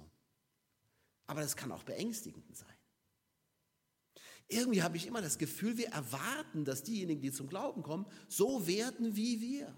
Aber 1.25 1.39
das 1.39 1.55
kann 1.55 1.71
auch 1.71 1.83
beängstigend 1.83 2.53
sein. 2.53 2.67
Irgendwie 4.49 4.83
habe 4.83 4.97
ich 4.97 5.07
immer 5.07 5.21
das 5.21 5.37
Gefühl, 5.37 5.77
wir 5.77 5.87
erwarten, 5.87 6.65
dass 6.65 6.83
diejenigen, 6.83 7.21
die 7.21 7.31
zum 7.31 7.47
Glauben 7.47 7.81
kommen, 7.81 8.05
so 8.27 8.67
werden 8.67 9.15
wie 9.15 9.39
wir. 9.39 9.73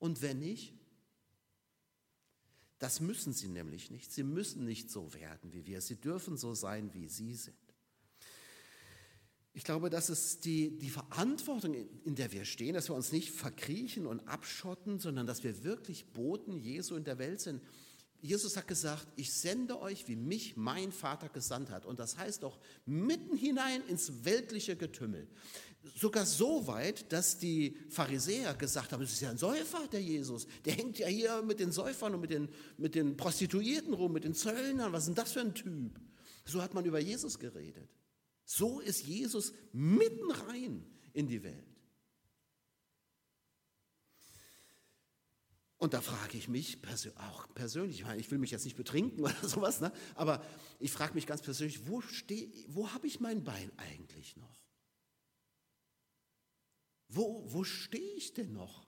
Und 0.00 0.22
wenn 0.22 0.40
nicht, 0.40 0.74
das 2.80 3.00
müssen 3.00 3.32
sie 3.32 3.46
nämlich 3.46 3.92
nicht. 3.92 4.10
Sie 4.10 4.24
müssen 4.24 4.64
nicht 4.64 4.90
so 4.90 5.14
werden 5.14 5.52
wie 5.52 5.64
wir. 5.64 5.80
Sie 5.80 6.00
dürfen 6.00 6.36
so 6.36 6.52
sein, 6.52 6.92
wie 6.94 7.06
sie 7.06 7.36
sind. 7.36 7.54
Ich 9.52 9.62
glaube, 9.62 9.88
das 9.88 10.10
ist 10.10 10.44
die, 10.46 10.76
die 10.78 10.90
Verantwortung, 10.90 11.74
in 11.74 12.16
der 12.16 12.32
wir 12.32 12.44
stehen, 12.44 12.74
dass 12.74 12.88
wir 12.88 12.96
uns 12.96 13.12
nicht 13.12 13.30
verkriechen 13.30 14.04
und 14.04 14.26
abschotten, 14.26 14.98
sondern 14.98 15.28
dass 15.28 15.44
wir 15.44 15.62
wirklich 15.62 16.06
Boten 16.06 16.58
Jesu 16.58 16.96
in 16.96 17.04
der 17.04 17.18
Welt 17.18 17.40
sind. 17.40 17.62
Jesus 18.22 18.56
hat 18.56 18.68
gesagt, 18.68 19.08
ich 19.16 19.32
sende 19.32 19.80
euch, 19.80 20.06
wie 20.06 20.14
mich 20.14 20.56
mein 20.56 20.92
Vater 20.92 21.28
gesandt 21.28 21.70
hat. 21.70 21.84
Und 21.84 21.98
das 21.98 22.16
heißt 22.16 22.44
auch 22.44 22.56
mitten 22.86 23.36
hinein 23.36 23.82
ins 23.88 24.24
weltliche 24.24 24.76
Getümmel. 24.76 25.26
Sogar 25.96 26.24
so 26.24 26.68
weit, 26.68 27.12
dass 27.12 27.38
die 27.38 27.76
Pharisäer 27.90 28.54
gesagt 28.54 28.92
haben, 28.92 29.02
es 29.02 29.12
ist 29.12 29.22
ja 29.22 29.30
ein 29.30 29.38
Säufer, 29.38 29.88
der 29.88 30.00
Jesus. 30.00 30.46
Der 30.64 30.74
hängt 30.74 31.00
ja 31.00 31.08
hier 31.08 31.42
mit 31.42 31.58
den 31.58 31.72
Säufern 31.72 32.14
und 32.14 32.20
mit 32.20 32.30
den, 32.30 32.48
mit 32.78 32.94
den 32.94 33.16
Prostituierten 33.16 33.92
rum, 33.92 34.12
mit 34.12 34.22
den 34.22 34.34
Zöllnern. 34.34 34.92
Was 34.92 35.02
ist 35.02 35.08
denn 35.08 35.14
das 35.16 35.32
für 35.32 35.40
ein 35.40 35.54
Typ? 35.54 35.98
So 36.44 36.62
hat 36.62 36.74
man 36.74 36.84
über 36.84 37.00
Jesus 37.00 37.40
geredet. 37.40 37.90
So 38.44 38.78
ist 38.78 39.04
Jesus 39.04 39.52
mitten 39.72 40.30
rein 40.30 40.86
in 41.12 41.26
die 41.26 41.42
Welt. 41.42 41.71
Und 45.82 45.94
da 45.94 46.00
frage 46.00 46.38
ich 46.38 46.46
mich 46.46 46.80
persö 46.80 47.10
auch 47.16 47.52
persönlich, 47.54 47.96
ich, 47.98 48.04
meine, 48.04 48.20
ich 48.20 48.30
will 48.30 48.38
mich 48.38 48.52
jetzt 48.52 48.64
nicht 48.64 48.76
betrinken 48.76 49.20
oder 49.24 49.34
sowas, 49.42 49.80
ne? 49.80 49.92
aber 50.14 50.40
ich 50.78 50.92
frage 50.92 51.14
mich 51.14 51.26
ganz 51.26 51.42
persönlich, 51.42 51.88
wo, 51.88 52.00
wo 52.68 52.92
habe 52.92 53.08
ich 53.08 53.18
mein 53.18 53.42
Bein 53.42 53.68
eigentlich 53.78 54.36
noch? 54.36 54.62
Wo, 57.08 57.42
wo 57.52 57.64
stehe 57.64 58.14
ich 58.14 58.32
denn 58.32 58.52
noch 58.52 58.86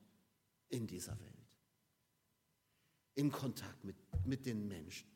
in 0.68 0.86
dieser 0.86 1.18
Welt? 1.18 1.58
Im 3.16 3.32
Kontakt 3.32 3.82
mit, 3.82 3.96
mit 4.24 4.46
den 4.46 4.68
Menschen. 4.68 5.08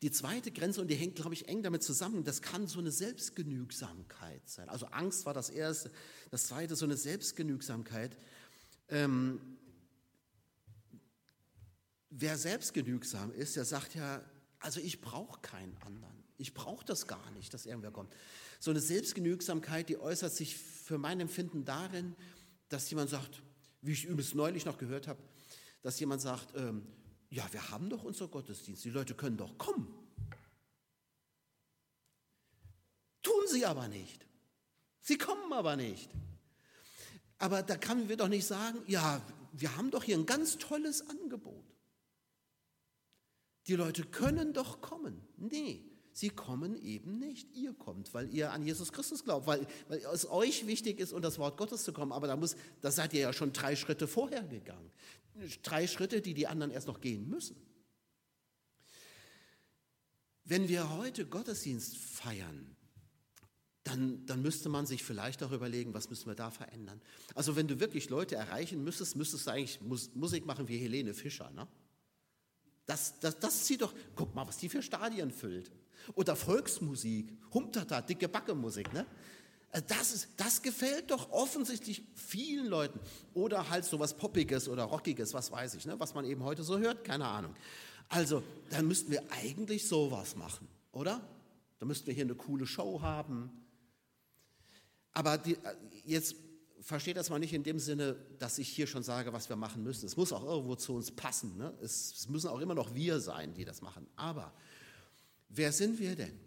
Die 0.00 0.12
zweite 0.12 0.52
Grenze, 0.52 0.80
und 0.80 0.86
die 0.86 0.94
hängt, 0.94 1.16
glaube 1.16 1.34
ich, 1.34 1.48
eng 1.48 1.64
damit 1.64 1.82
zusammen, 1.82 2.22
das 2.22 2.40
kann 2.40 2.68
so 2.68 2.78
eine 2.78 2.92
Selbstgenügsamkeit 2.92 4.48
sein. 4.48 4.68
Also 4.68 4.86
Angst 4.86 5.26
war 5.26 5.34
das 5.34 5.50
erste. 5.50 5.90
Das 6.30 6.46
zweite, 6.46 6.76
so 6.76 6.84
eine 6.84 6.96
Selbstgenügsamkeit. 6.96 8.16
Ähm, 8.88 9.55
wer 12.10 12.36
selbstgenügsam 12.36 13.32
ist, 13.32 13.56
der 13.56 13.64
sagt 13.64 13.94
ja, 13.94 14.22
also 14.60 14.80
ich 14.80 15.00
brauche 15.00 15.40
keinen 15.40 15.76
anderen. 15.78 16.24
Ich 16.38 16.54
brauche 16.54 16.84
das 16.84 17.06
gar 17.06 17.30
nicht, 17.32 17.54
dass 17.54 17.66
irgendwer 17.66 17.90
kommt. 17.90 18.12
So 18.58 18.70
eine 18.70 18.80
Selbstgenügsamkeit, 18.80 19.88
die 19.88 19.98
äußert 19.98 20.34
sich 20.34 20.56
für 20.56 20.98
mein 20.98 21.20
Empfinden 21.20 21.64
darin, 21.64 22.14
dass 22.68 22.88
jemand 22.90 23.10
sagt, 23.10 23.42
wie 23.82 23.92
ich 23.92 24.04
übrigens 24.04 24.34
neulich 24.34 24.64
noch 24.64 24.78
gehört 24.78 25.08
habe, 25.08 25.22
dass 25.82 26.00
jemand 26.00 26.20
sagt, 26.20 26.54
ähm, 26.56 26.86
ja, 27.30 27.46
wir 27.52 27.70
haben 27.70 27.90
doch 27.90 28.02
unser 28.02 28.28
Gottesdienst, 28.28 28.84
die 28.84 28.90
Leute 28.90 29.14
können 29.14 29.36
doch 29.36 29.56
kommen. 29.58 29.92
Tun 33.22 33.42
sie 33.48 33.66
aber 33.66 33.88
nicht. 33.88 34.26
Sie 35.00 35.18
kommen 35.18 35.52
aber 35.52 35.76
nicht. 35.76 36.10
Aber 37.38 37.62
da 37.62 37.76
können 37.76 38.08
wir 38.08 38.16
doch 38.16 38.28
nicht 38.28 38.46
sagen, 38.46 38.78
ja, 38.86 39.20
wir 39.52 39.76
haben 39.76 39.90
doch 39.90 40.04
hier 40.04 40.16
ein 40.16 40.26
ganz 40.26 40.58
tolles 40.58 41.08
Angebot. 41.08 41.75
Die 43.66 43.74
Leute 43.74 44.04
können 44.04 44.52
doch 44.52 44.80
kommen. 44.80 45.20
Nee, 45.36 45.84
sie 46.12 46.30
kommen 46.30 46.76
eben 46.76 47.18
nicht. 47.18 47.52
Ihr 47.54 47.74
kommt, 47.74 48.14
weil 48.14 48.32
ihr 48.32 48.52
an 48.52 48.64
Jesus 48.64 48.92
Christus 48.92 49.24
glaubt, 49.24 49.46
weil, 49.46 49.66
weil 49.88 49.98
es 50.12 50.28
euch 50.30 50.66
wichtig 50.66 51.00
ist, 51.00 51.12
unter 51.12 51.28
das 51.28 51.38
Wort 51.38 51.56
Gottes 51.56 51.82
zu 51.82 51.92
kommen. 51.92 52.12
Aber 52.12 52.26
da, 52.26 52.36
muss, 52.36 52.56
da 52.80 52.90
seid 52.90 53.12
ihr 53.12 53.20
ja 53.20 53.32
schon 53.32 53.52
drei 53.52 53.74
Schritte 53.74 54.06
vorher 54.06 54.44
gegangen. 54.44 54.90
Drei 55.62 55.86
Schritte, 55.86 56.22
die 56.22 56.34
die 56.34 56.46
anderen 56.46 56.70
erst 56.70 56.86
noch 56.86 57.00
gehen 57.00 57.28
müssen. 57.28 57.56
Wenn 60.44 60.68
wir 60.68 60.96
heute 60.96 61.26
Gottesdienst 61.26 61.96
feiern, 61.96 62.76
dann, 63.82 64.24
dann 64.26 64.42
müsste 64.42 64.68
man 64.68 64.86
sich 64.86 65.02
vielleicht 65.02 65.42
auch 65.42 65.52
überlegen, 65.52 65.92
was 65.92 66.08
müssen 66.08 66.26
wir 66.26 66.34
da 66.34 66.50
verändern. 66.50 67.00
Also 67.34 67.56
wenn 67.56 67.68
du 67.68 67.80
wirklich 67.80 68.10
Leute 68.10 68.36
erreichen 68.36 68.82
müsstest, 68.82 69.16
müsstest 69.16 69.46
du 69.46 69.50
eigentlich 69.50 69.80
Musik 69.80 70.46
machen 70.46 70.68
wie 70.68 70.78
Helene 70.78 71.14
Fischer. 71.14 71.50
Ne? 71.50 71.66
Das, 72.86 73.18
das, 73.18 73.38
das 73.38 73.64
zieht 73.64 73.82
doch, 73.82 73.92
guck 74.14 74.34
mal, 74.34 74.46
was 74.46 74.58
die 74.58 74.68
für 74.68 74.82
Stadien 74.82 75.30
füllt. 75.30 75.70
Oder 76.14 76.36
Volksmusik, 76.36 77.36
Humtata, 77.52 78.00
dicke 78.00 78.28
Backe-Musik. 78.28 78.92
Ne? 78.92 79.04
Äh, 79.72 79.82
das, 79.86 80.12
ist, 80.12 80.28
das 80.36 80.62
gefällt 80.62 81.10
doch 81.10 81.30
offensichtlich 81.30 82.02
vielen 82.14 82.66
Leuten. 82.66 83.00
Oder 83.34 83.68
halt 83.68 83.84
so 83.84 83.98
was 83.98 84.16
Poppiges 84.16 84.68
oder 84.68 84.84
Rockiges, 84.84 85.34
was 85.34 85.50
weiß 85.50 85.74
ich, 85.74 85.84
ne? 85.84 85.98
was 85.98 86.14
man 86.14 86.24
eben 86.24 86.44
heute 86.44 86.62
so 86.62 86.78
hört, 86.78 87.04
keine 87.04 87.26
Ahnung. 87.26 87.54
Also, 88.08 88.42
dann 88.70 88.86
müssten 88.86 89.10
wir 89.10 89.22
eigentlich 89.32 89.88
sowas 89.88 90.36
machen, 90.36 90.68
oder? 90.92 91.20
Da 91.78 91.86
müssten 91.86 92.06
wir 92.06 92.14
hier 92.14 92.24
eine 92.24 92.36
coole 92.36 92.66
Show 92.66 93.02
haben. 93.02 93.50
Aber 95.12 95.38
die, 95.38 95.54
äh, 95.54 95.58
jetzt 96.04 96.36
versteht 96.80 97.16
das 97.16 97.30
mal 97.30 97.38
nicht 97.38 97.52
in 97.52 97.62
dem 97.62 97.78
Sinne, 97.78 98.16
dass 98.38 98.58
ich 98.58 98.68
hier 98.68 98.86
schon 98.86 99.02
sage, 99.02 99.32
was 99.32 99.48
wir 99.48 99.56
machen 99.56 99.82
müssen. 99.82 100.06
Es 100.06 100.16
muss 100.16 100.32
auch 100.32 100.44
irgendwo 100.44 100.76
zu 100.76 100.94
uns 100.94 101.10
passen. 101.10 101.56
Ne? 101.56 101.72
Es, 101.82 102.12
es 102.12 102.28
müssen 102.28 102.48
auch 102.48 102.60
immer 102.60 102.74
noch 102.74 102.94
wir 102.94 103.20
sein, 103.20 103.54
die 103.54 103.64
das 103.64 103.82
machen. 103.82 104.06
Aber 104.16 104.52
wer 105.48 105.72
sind 105.72 105.98
wir 105.98 106.16
denn? 106.16 106.38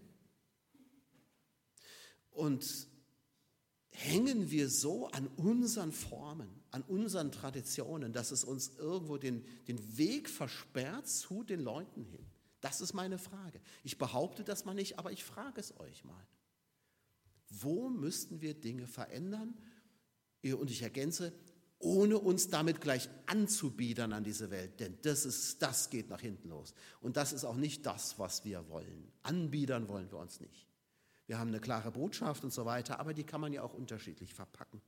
Und 2.32 2.88
hängen 3.92 4.50
wir 4.50 4.70
so 4.70 5.08
an 5.08 5.28
unseren 5.36 5.92
Formen, 5.92 6.50
an 6.72 6.84
unseren 6.84 7.32
Traditionen, 7.32 8.14
dass 8.14 8.32
es 8.32 8.44
uns 8.44 8.78
irgendwo 8.78 9.18
den, 9.18 9.44
den 9.68 9.98
Weg 9.98 10.30
versperrt 10.30 11.08
zu 11.08 11.44
den 11.44 11.60
Leuten 11.60 12.04
hin? 12.06 12.26
Das 12.62 12.82
ist 12.82 12.94
meine 12.94 13.18
Frage. 13.18 13.60
Ich 13.84 13.98
behaupte 13.98 14.44
das 14.44 14.66
mal 14.66 14.74
nicht, 14.74 15.00
aber 15.00 15.12
ich 15.12 15.24
frage 15.24 15.60
es 15.60 15.78
euch 15.80 16.04
mal. 16.04 16.28
Wo 17.50 17.90
müssten 17.90 18.42
wir 18.42 18.54
Dinge 18.54 18.86
verändern? 18.86 19.58
Und 20.44 20.70
ich 20.70 20.82
ergänze, 20.82 21.34
ohne 21.80 22.18
uns 22.18 22.50
damit 22.50 22.82
gleich 22.82 23.10
anzubiedern 23.26 24.12
an 24.12 24.24
diese 24.24 24.52
Welt, 24.52 24.80
denn 24.80 24.98
das, 25.02 25.26
ist, 25.26 25.62
das 25.62 25.90
geht 25.90 26.10
nach 26.10 26.20
hinten 26.20 26.50
los. 26.50 26.74
Und 27.00 27.16
das 27.16 27.32
ist 27.32 27.46
auch 27.46 27.56
nicht 27.56 27.86
das, 27.86 28.20
was 28.20 28.44
wir 28.44 28.68
wollen. 28.70 29.12
Anbiedern 29.24 29.88
wollen 29.88 30.12
wir 30.12 30.20
uns 30.20 30.42
nicht. 30.42 30.68
Wir 31.26 31.40
haben 31.40 31.50
eine 31.50 31.62
klare 31.62 31.92
Botschaft 31.92 32.44
und 32.44 32.52
so 32.52 32.66
weiter, 32.66 33.00
aber 33.00 33.14
die 33.14 33.24
kann 33.24 33.40
man 33.40 33.54
ja 33.54 33.64
auch 33.64 33.74
unterschiedlich 33.74 34.34
verpacken. 34.34 34.82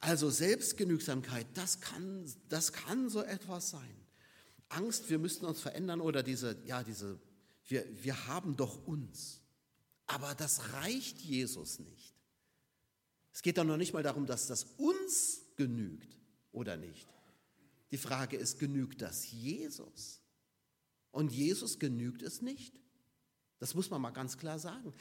Also 0.00 0.28
Selbstgenügsamkeit, 0.28 1.46
das 1.54 1.80
kann, 1.80 2.30
das 2.48 2.72
kann 2.72 3.08
so 3.08 3.22
etwas 3.22 3.70
sein. 3.70 3.96
Angst, 4.68 5.08
wir 5.08 5.18
müssten 5.18 5.46
uns 5.46 5.60
verändern 5.60 6.00
oder 6.00 6.22
diese, 6.22 6.60
ja, 6.66 6.82
diese, 6.82 7.18
wir, 7.66 7.86
wir 8.02 8.26
haben 8.26 8.56
doch 8.56 8.86
uns. 8.86 9.40
Aber 10.06 10.34
das 10.34 10.72
reicht 10.74 11.20
Jesus 11.20 11.78
nicht. 11.78 12.13
Es 13.34 13.42
geht 13.42 13.58
doch 13.58 13.64
noch 13.64 13.76
nicht 13.76 13.92
mal 13.92 14.02
darum, 14.04 14.24
dass 14.26 14.46
das 14.46 14.64
uns 14.78 15.42
genügt 15.56 16.16
oder 16.52 16.76
nicht. 16.76 17.08
Die 17.90 17.98
Frage 17.98 18.36
ist, 18.36 18.60
genügt 18.60 19.02
das 19.02 19.30
Jesus? 19.30 20.20
Und 21.10 21.32
Jesus 21.32 21.78
genügt 21.78 22.22
es 22.22 22.42
nicht. 22.42 22.72
Das 23.58 23.74
muss 23.74 23.90
man 23.90 24.00
mal 24.00 24.10
ganz 24.10 24.38
klar 24.38 24.58
sagen. 24.58 24.94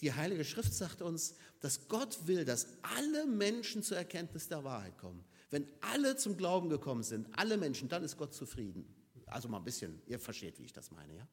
Die 0.00 0.12
Heilige 0.12 0.44
Schrift 0.44 0.72
sagt 0.72 1.02
uns, 1.02 1.34
dass 1.60 1.88
Gott 1.88 2.26
will, 2.26 2.44
dass 2.44 2.68
alle 2.82 3.26
Menschen 3.26 3.82
zur 3.82 3.96
Erkenntnis 3.96 4.48
der 4.48 4.62
Wahrheit 4.64 4.96
kommen. 4.98 5.24
Wenn 5.50 5.66
alle 5.80 6.16
zum 6.16 6.36
Glauben 6.36 6.68
gekommen 6.68 7.02
sind, 7.02 7.26
alle 7.38 7.56
Menschen, 7.56 7.88
dann 7.88 8.04
ist 8.04 8.18
Gott 8.18 8.34
zufrieden. 8.34 8.86
Also 9.26 9.48
mal 9.48 9.58
ein 9.58 9.64
bisschen, 9.64 10.00
ihr 10.06 10.18
versteht, 10.18 10.58
wie 10.58 10.64
ich 10.64 10.72
das 10.72 10.90
meine, 10.90 11.16
ja? 11.16 11.28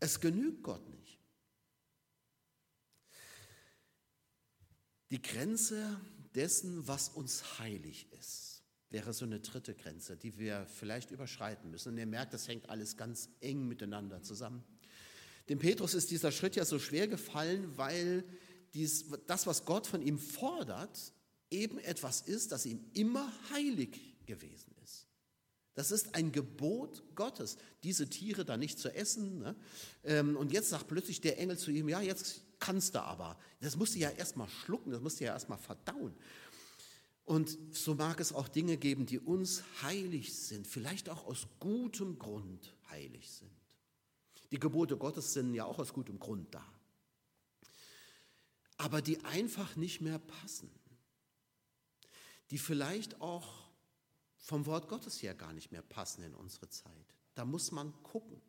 Es 0.00 0.20
genügt 0.20 0.62
Gott 0.62 0.86
nicht. 0.90 1.18
Die 5.14 5.22
Grenze 5.22 6.00
dessen, 6.34 6.88
was 6.88 7.08
uns 7.08 7.60
heilig 7.60 8.08
ist, 8.18 8.64
wäre 8.90 9.12
so 9.12 9.24
eine 9.24 9.38
dritte 9.38 9.72
Grenze, 9.72 10.16
die 10.16 10.40
wir 10.40 10.66
vielleicht 10.66 11.12
überschreiten 11.12 11.70
müssen. 11.70 11.90
Und 11.90 11.98
ihr 11.98 12.06
merkt, 12.06 12.34
das 12.34 12.48
hängt 12.48 12.68
alles 12.68 12.96
ganz 12.96 13.28
eng 13.40 13.68
miteinander 13.68 14.24
zusammen. 14.24 14.64
Dem 15.48 15.60
Petrus 15.60 15.94
ist 15.94 16.10
dieser 16.10 16.32
Schritt 16.32 16.56
ja 16.56 16.64
so 16.64 16.80
schwer 16.80 17.06
gefallen, 17.06 17.78
weil 17.78 18.24
dies, 18.72 19.04
das, 19.28 19.46
was 19.46 19.64
Gott 19.64 19.86
von 19.86 20.02
ihm 20.02 20.18
fordert, 20.18 21.12
eben 21.48 21.78
etwas 21.78 22.20
ist, 22.22 22.50
das 22.50 22.66
ihm 22.66 22.84
immer 22.92 23.32
heilig 23.52 24.16
gewesen 24.26 24.74
ist. 24.82 25.06
Das 25.74 25.92
ist 25.92 26.16
ein 26.16 26.32
Gebot 26.32 27.04
Gottes, 27.14 27.56
diese 27.84 28.10
Tiere 28.10 28.44
da 28.44 28.56
nicht 28.56 28.80
zu 28.80 28.92
essen. 28.92 29.38
Ne? 29.38 29.54
Ähm, 30.02 30.36
und 30.36 30.50
jetzt 30.50 30.70
sagt 30.70 30.88
plötzlich 30.88 31.20
der 31.20 31.38
Engel 31.38 31.56
zu 31.56 31.70
ihm, 31.70 31.88
ja, 31.88 32.00
jetzt 32.00 32.42
kannst 32.64 32.94
du 32.94 33.02
aber. 33.02 33.36
Das 33.60 33.76
musst 33.76 33.94
du 33.94 33.98
ja 33.98 34.10
erstmal 34.10 34.48
schlucken, 34.48 34.90
das 34.90 35.02
musst 35.02 35.20
du 35.20 35.24
ja 35.24 35.34
erstmal 35.34 35.58
verdauen. 35.58 36.14
Und 37.26 37.58
so 37.72 37.94
mag 37.94 38.20
es 38.20 38.32
auch 38.32 38.48
Dinge 38.48 38.76
geben, 38.78 39.04
die 39.06 39.18
uns 39.18 39.62
heilig 39.82 40.34
sind, 40.34 40.66
vielleicht 40.66 41.08
auch 41.10 41.26
aus 41.26 41.46
gutem 41.60 42.18
Grund 42.18 42.74
heilig 42.90 43.30
sind. 43.30 43.50
Die 44.50 44.58
Gebote 44.58 44.96
Gottes 44.96 45.34
sind 45.34 45.54
ja 45.54 45.64
auch 45.66 45.78
aus 45.78 45.92
gutem 45.92 46.18
Grund 46.18 46.54
da. 46.54 46.64
Aber 48.78 49.02
die 49.02 49.22
einfach 49.24 49.76
nicht 49.76 50.00
mehr 50.00 50.18
passen. 50.18 50.70
Die 52.50 52.58
vielleicht 52.58 53.20
auch 53.20 53.68
vom 54.36 54.64
Wort 54.66 54.88
Gottes 54.88 55.22
her 55.22 55.34
gar 55.34 55.52
nicht 55.52 55.70
mehr 55.70 55.82
passen 55.82 56.22
in 56.22 56.34
unsere 56.34 56.68
Zeit. 56.68 57.14
Da 57.34 57.44
muss 57.44 57.72
man 57.72 57.92
gucken. 58.02 58.40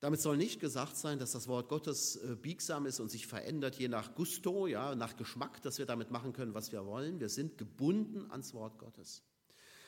Damit 0.00 0.20
soll 0.20 0.38
nicht 0.38 0.60
gesagt 0.60 0.96
sein, 0.96 1.18
dass 1.18 1.32
das 1.32 1.46
Wort 1.46 1.68
Gottes 1.68 2.16
äh, 2.16 2.34
biegsam 2.34 2.86
ist 2.86 3.00
und 3.00 3.10
sich 3.10 3.26
verändert, 3.26 3.76
je 3.76 3.88
nach 3.88 4.14
Gusto, 4.14 4.66
ja, 4.66 4.94
nach 4.94 5.16
Geschmack, 5.16 5.60
dass 5.60 5.78
wir 5.78 5.84
damit 5.84 6.10
machen 6.10 6.32
können, 6.32 6.54
was 6.54 6.72
wir 6.72 6.86
wollen. 6.86 7.20
Wir 7.20 7.28
sind 7.28 7.58
gebunden 7.58 8.30
ans 8.30 8.54
Wort 8.54 8.78
Gottes. 8.78 9.22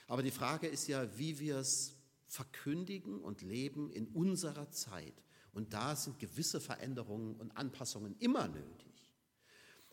Aber 0.06 0.22
die 0.22 0.30
Frage 0.30 0.66
ist 0.66 0.86
ja, 0.86 1.06
wie 1.16 1.38
wir 1.38 1.56
es 1.56 1.96
verkündigen 2.26 3.20
und 3.20 3.40
leben 3.40 3.90
in 3.90 4.06
unserer 4.08 4.70
Zeit. 4.70 5.14
Und 5.54 5.72
da 5.72 5.96
sind 5.96 6.18
gewisse 6.18 6.60
Veränderungen 6.60 7.36
und 7.36 7.56
Anpassungen 7.56 8.14
immer 8.18 8.48
nötig. 8.48 8.92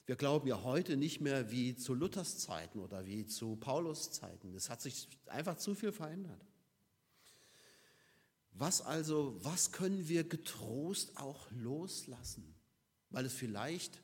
Wir 0.06 0.16
glauben 0.16 0.48
ja 0.48 0.64
heute 0.64 0.98
nicht 0.98 1.22
mehr 1.22 1.52
wie 1.52 1.76
zu 1.76 1.94
Luthers 1.94 2.40
Zeiten 2.40 2.80
oder 2.80 3.06
wie 3.06 3.26
zu 3.26 3.56
Paulus 3.58 4.12
Zeiten. 4.12 4.56
Es 4.56 4.70
hat 4.70 4.82
sich 4.82 5.08
einfach 5.28 5.58
zu 5.58 5.76
viel 5.76 5.92
verändert. 5.92 6.42
Was 8.52 8.82
also, 8.82 9.38
was 9.44 9.72
können 9.72 10.08
wir 10.08 10.24
getrost 10.24 11.18
auch 11.18 11.50
loslassen, 11.52 12.56
weil 13.10 13.26
es 13.26 13.34
vielleicht 13.34 14.02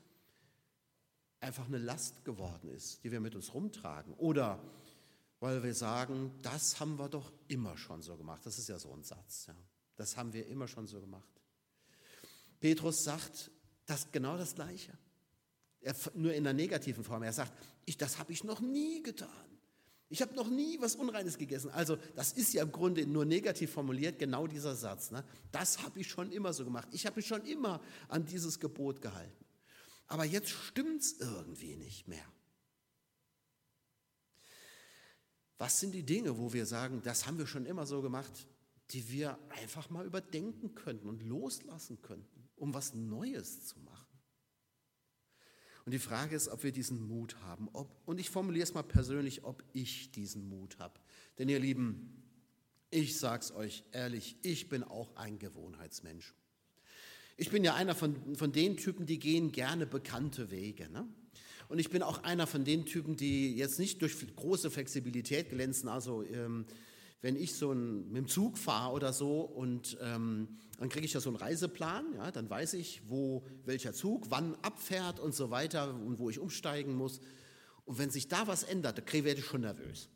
einfach 1.40 1.66
eine 1.66 1.78
Last 1.78 2.24
geworden 2.24 2.70
ist, 2.70 3.04
die 3.04 3.12
wir 3.12 3.20
mit 3.20 3.34
uns 3.34 3.52
rumtragen 3.52 4.14
oder 4.14 4.62
weil 5.40 5.62
wir 5.62 5.74
sagen, 5.74 6.32
das 6.42 6.80
haben 6.80 6.98
wir 6.98 7.08
doch 7.08 7.32
immer 7.48 7.76
schon 7.76 8.02
so 8.02 8.16
gemacht. 8.16 8.44
Das 8.44 8.58
ist 8.58 8.68
ja 8.68 8.78
so 8.78 8.92
ein 8.92 9.02
Satz. 9.02 9.46
Ja. 9.46 9.56
Das 9.96 10.16
haben 10.16 10.32
wir 10.32 10.46
immer 10.46 10.66
schon 10.66 10.86
so 10.86 11.00
gemacht. 11.00 11.28
Petrus 12.58 13.04
sagt 13.04 13.50
das 13.84 14.10
genau 14.10 14.36
das 14.36 14.54
Gleiche. 14.54 14.96
Er, 15.80 15.94
nur 16.14 16.32
in 16.32 16.44
der 16.44 16.54
negativen 16.54 17.04
Form. 17.04 17.22
Er 17.22 17.32
sagt, 17.32 17.52
ich, 17.84 17.96
das 17.96 18.18
habe 18.18 18.32
ich 18.32 18.44
noch 18.44 18.60
nie 18.60 19.02
getan. 19.02 19.55
Ich 20.08 20.22
habe 20.22 20.34
noch 20.34 20.48
nie 20.48 20.80
was 20.80 20.94
Unreines 20.94 21.36
gegessen. 21.36 21.70
Also 21.70 21.96
das 22.14 22.32
ist 22.32 22.52
ja 22.54 22.62
im 22.62 22.70
Grunde 22.70 23.06
nur 23.06 23.24
negativ 23.24 23.72
formuliert, 23.72 24.18
genau 24.18 24.46
dieser 24.46 24.76
Satz. 24.76 25.10
Ne? 25.10 25.24
Das 25.50 25.82
habe 25.82 26.00
ich 26.00 26.08
schon 26.08 26.30
immer 26.30 26.52
so 26.52 26.64
gemacht. 26.64 26.88
Ich 26.92 27.06
habe 27.06 27.16
mich 27.16 27.26
schon 27.26 27.44
immer 27.44 27.80
an 28.08 28.24
dieses 28.24 28.60
Gebot 28.60 29.00
gehalten. 29.00 29.44
Aber 30.06 30.24
jetzt 30.24 30.50
stimmt 30.50 31.02
es 31.02 31.18
irgendwie 31.18 31.74
nicht 31.74 32.06
mehr. 32.06 32.24
Was 35.58 35.80
sind 35.80 35.92
die 35.92 36.04
Dinge, 36.04 36.38
wo 36.38 36.52
wir 36.52 36.66
sagen, 36.66 37.02
das 37.02 37.26
haben 37.26 37.38
wir 37.38 37.46
schon 37.46 37.66
immer 37.66 37.86
so 37.86 38.02
gemacht, 38.02 38.46
die 38.90 39.08
wir 39.10 39.38
einfach 39.48 39.90
mal 39.90 40.06
überdenken 40.06 40.74
könnten 40.74 41.08
und 41.08 41.22
loslassen 41.22 42.00
könnten, 42.02 42.48
um 42.56 42.74
was 42.74 42.94
Neues 42.94 43.66
zu 43.66 43.80
machen? 43.80 43.85
Und 45.86 45.92
die 45.92 46.00
Frage 46.00 46.34
ist, 46.34 46.48
ob 46.48 46.64
wir 46.64 46.72
diesen 46.72 47.06
Mut 47.06 47.36
haben. 47.44 47.68
Ob, 47.72 47.88
und 48.06 48.18
ich 48.18 48.28
formuliere 48.28 48.64
es 48.64 48.74
mal 48.74 48.82
persönlich, 48.82 49.44
ob 49.44 49.62
ich 49.72 50.10
diesen 50.10 50.48
Mut 50.48 50.80
habe. 50.80 50.98
Denn 51.38 51.48
ihr 51.48 51.60
Lieben, 51.60 52.24
ich 52.90 53.16
sage 53.18 53.44
es 53.44 53.52
euch 53.52 53.84
ehrlich, 53.92 54.36
ich 54.42 54.68
bin 54.68 54.82
auch 54.82 55.14
ein 55.14 55.38
Gewohnheitsmensch. 55.38 56.34
Ich 57.36 57.50
bin 57.50 57.62
ja 57.62 57.74
einer 57.74 57.94
von, 57.94 58.34
von 58.34 58.50
den 58.50 58.76
Typen, 58.76 59.06
die 59.06 59.20
gehen 59.20 59.52
gerne 59.52 59.86
bekannte 59.86 60.50
Wege. 60.50 60.88
Ne? 60.90 61.06
Und 61.68 61.78
ich 61.78 61.88
bin 61.88 62.02
auch 62.02 62.24
einer 62.24 62.48
von 62.48 62.64
den 62.64 62.84
Typen, 62.84 63.16
die 63.16 63.54
jetzt 63.54 63.78
nicht 63.78 64.02
durch 64.02 64.16
große 64.34 64.72
Flexibilität 64.72 65.50
glänzen. 65.50 65.88
Also 65.88 66.24
ähm, 66.24 66.66
wenn 67.22 67.36
ich 67.36 67.54
so 67.54 67.72
ein, 67.72 68.08
mit 68.08 68.16
dem 68.16 68.28
Zug 68.28 68.58
fahre 68.58 68.92
oder 68.92 69.12
so 69.12 69.40
und 69.40 69.96
ähm, 70.00 70.58
dann 70.78 70.88
kriege 70.88 71.06
ich 71.06 71.12
ja 71.12 71.20
so 71.20 71.30
einen 71.30 71.36
Reiseplan, 71.36 72.14
ja, 72.14 72.30
dann 72.30 72.48
weiß 72.50 72.74
ich, 72.74 73.02
wo 73.08 73.44
welcher 73.64 73.92
Zug 73.92 74.26
wann 74.30 74.54
abfährt 74.62 75.18
und 75.20 75.34
so 75.34 75.50
weiter 75.50 75.94
und 75.94 76.18
wo 76.18 76.30
ich 76.30 76.38
umsteigen 76.38 76.94
muss. 76.94 77.20
Und 77.84 77.98
wenn 77.98 78.10
sich 78.10 78.28
da 78.28 78.46
was 78.46 78.62
ändert, 78.62 78.98
dann 78.98 79.24
werde 79.24 79.40
ich 79.40 79.46
schon 79.46 79.62
nervös. 79.62 80.08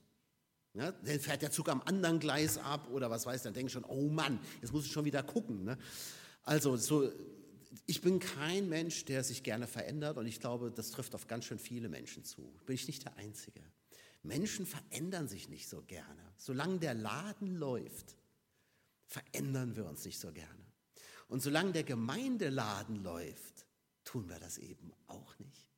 Ja, 0.75 0.93
dann 0.93 1.21
fährt 1.21 1.43
der 1.43 1.51
Zug 1.51 1.69
am 1.69 1.83
anderen 1.83 2.21
Gleis 2.21 2.59
ab 2.59 2.89
oder 2.93 3.11
was 3.11 3.27
weiß, 3.27 3.37
ich, 3.37 3.43
dann 3.43 3.55
denke 3.55 3.69
ich 3.69 3.73
schon, 3.73 3.85
oh 3.85 4.09
Mann, 4.09 4.39
jetzt 4.61 4.73
muss 4.73 4.85
ich 4.85 4.93
schon 4.93 5.05
wieder 5.05 5.23
gucken. 5.23 5.65
Ne? 5.65 5.79
Also 6.45 6.77
so 6.77 7.11
ich 7.87 8.01
bin 8.01 8.19
kein 8.19 8.69
Mensch, 8.69 9.05
der 9.05 9.23
sich 9.23 9.43
gerne 9.43 9.67
verändert 9.67 10.17
und 10.17 10.27
ich 10.27 10.41
glaube, 10.41 10.71
das 10.71 10.91
trifft 10.91 11.15
auf 11.15 11.27
ganz 11.27 11.45
schön 11.45 11.59
viele 11.59 11.89
Menschen 11.89 12.25
zu. 12.25 12.53
Bin 12.67 12.75
ich 12.75 12.87
nicht 12.87 13.05
der 13.05 13.17
Einzige. 13.17 13.61
Menschen 14.23 14.67
verändern 14.67 15.29
sich 15.29 15.49
nicht 15.49 15.69
so 15.69 15.83
gerne. 15.83 16.33
Solange 16.37 16.79
der 16.79 16.95
Laden 16.95 17.57
läuft, 17.57 18.17
verändern 19.07 19.77
wir 19.77 19.87
uns 19.87 20.05
nicht 20.05 20.19
so 20.19 20.33
gerne. 20.33 20.67
Und 21.29 21.41
solange 21.43 21.73
der 21.73 21.85
Gemeindeladen 21.85 23.03
läuft, 23.03 23.67
tun 24.05 24.29
wir 24.29 24.39
das 24.39 24.59
eben 24.59 24.93
auch 25.07 25.39
nicht. 25.39 25.69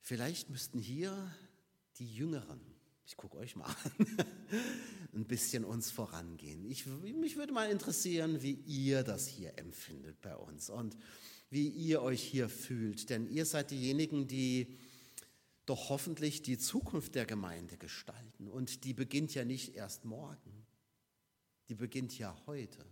Vielleicht 0.00 0.50
müssten 0.50 0.78
hier 0.78 1.34
die 1.98 2.14
Jüngeren 2.14 2.76
ich 3.06 3.16
gucke 3.16 3.38
euch 3.38 3.54
mal 3.54 3.66
an, 3.66 4.06
ein 5.14 5.24
bisschen 5.26 5.64
uns 5.64 5.90
vorangehen. 5.90 6.64
Ich, 6.64 6.86
mich 6.86 7.36
würde 7.36 7.52
mal 7.52 7.70
interessieren, 7.70 8.42
wie 8.42 8.58
ihr 8.66 9.04
das 9.04 9.28
hier 9.28 9.56
empfindet 9.58 10.20
bei 10.20 10.34
uns 10.34 10.70
und 10.70 10.96
wie 11.48 11.68
ihr 11.68 12.02
euch 12.02 12.20
hier 12.20 12.48
fühlt. 12.48 13.08
Denn 13.08 13.28
ihr 13.28 13.46
seid 13.46 13.70
diejenigen, 13.70 14.26
die 14.26 14.76
doch 15.66 15.90
hoffentlich 15.90 16.42
die 16.42 16.58
Zukunft 16.58 17.14
der 17.16 17.26
Gemeinde 17.26 17.76
gestalten. 17.76 18.48
Und 18.48 18.84
die 18.84 18.94
beginnt 18.94 19.34
ja 19.34 19.44
nicht 19.44 19.74
erst 19.74 20.04
morgen, 20.04 20.66
die 21.68 21.74
beginnt 21.74 22.16
ja 22.18 22.36
heute. 22.46 22.86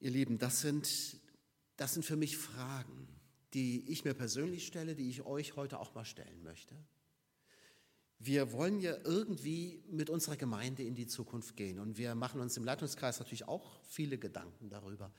Ihr 0.00 0.10
Lieben, 0.10 0.38
das 0.38 0.60
sind, 0.60 1.20
das 1.76 1.94
sind 1.94 2.04
für 2.04 2.16
mich 2.16 2.36
Fragen, 2.36 3.06
die 3.54 3.88
ich 3.88 4.04
mir 4.04 4.14
persönlich 4.14 4.66
stelle, 4.66 4.96
die 4.96 5.08
ich 5.08 5.22
euch 5.22 5.54
heute 5.54 5.78
auch 5.78 5.94
mal 5.94 6.04
stellen 6.04 6.42
möchte. 6.42 6.74
Wir 8.18 8.52
wollen 8.52 8.80
ja 8.80 8.96
irgendwie 9.04 9.82
mit 9.88 10.10
unserer 10.10 10.36
Gemeinde 10.36 10.82
in 10.82 10.94
die 10.94 11.06
Zukunft 11.06 11.56
gehen 11.56 11.78
und 11.78 11.98
wir 11.98 12.14
machen 12.14 12.40
uns 12.40 12.56
im 12.56 12.64
Leitungskreis 12.64 13.18
natürlich 13.18 13.46
auch 13.46 13.80
viele 13.84 14.18
Gedanken 14.18 14.70
darüber. 14.70 15.12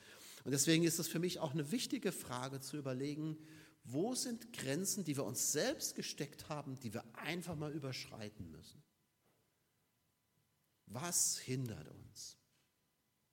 Und 0.43 0.51
deswegen 0.51 0.83
ist 0.83 0.99
es 0.99 1.07
für 1.07 1.19
mich 1.19 1.39
auch 1.39 1.51
eine 1.51 1.71
wichtige 1.71 2.11
Frage 2.11 2.59
zu 2.59 2.77
überlegen, 2.77 3.37
wo 3.83 4.15
sind 4.15 4.53
Grenzen, 4.53 5.03
die 5.03 5.17
wir 5.17 5.25
uns 5.25 5.51
selbst 5.51 5.95
gesteckt 5.95 6.47
haben, 6.49 6.79
die 6.79 6.93
wir 6.93 7.03
einfach 7.17 7.55
mal 7.55 7.73
überschreiten 7.73 8.49
müssen? 8.51 8.81
Was 10.87 11.37
hindert 11.37 11.87
uns? 11.89 12.37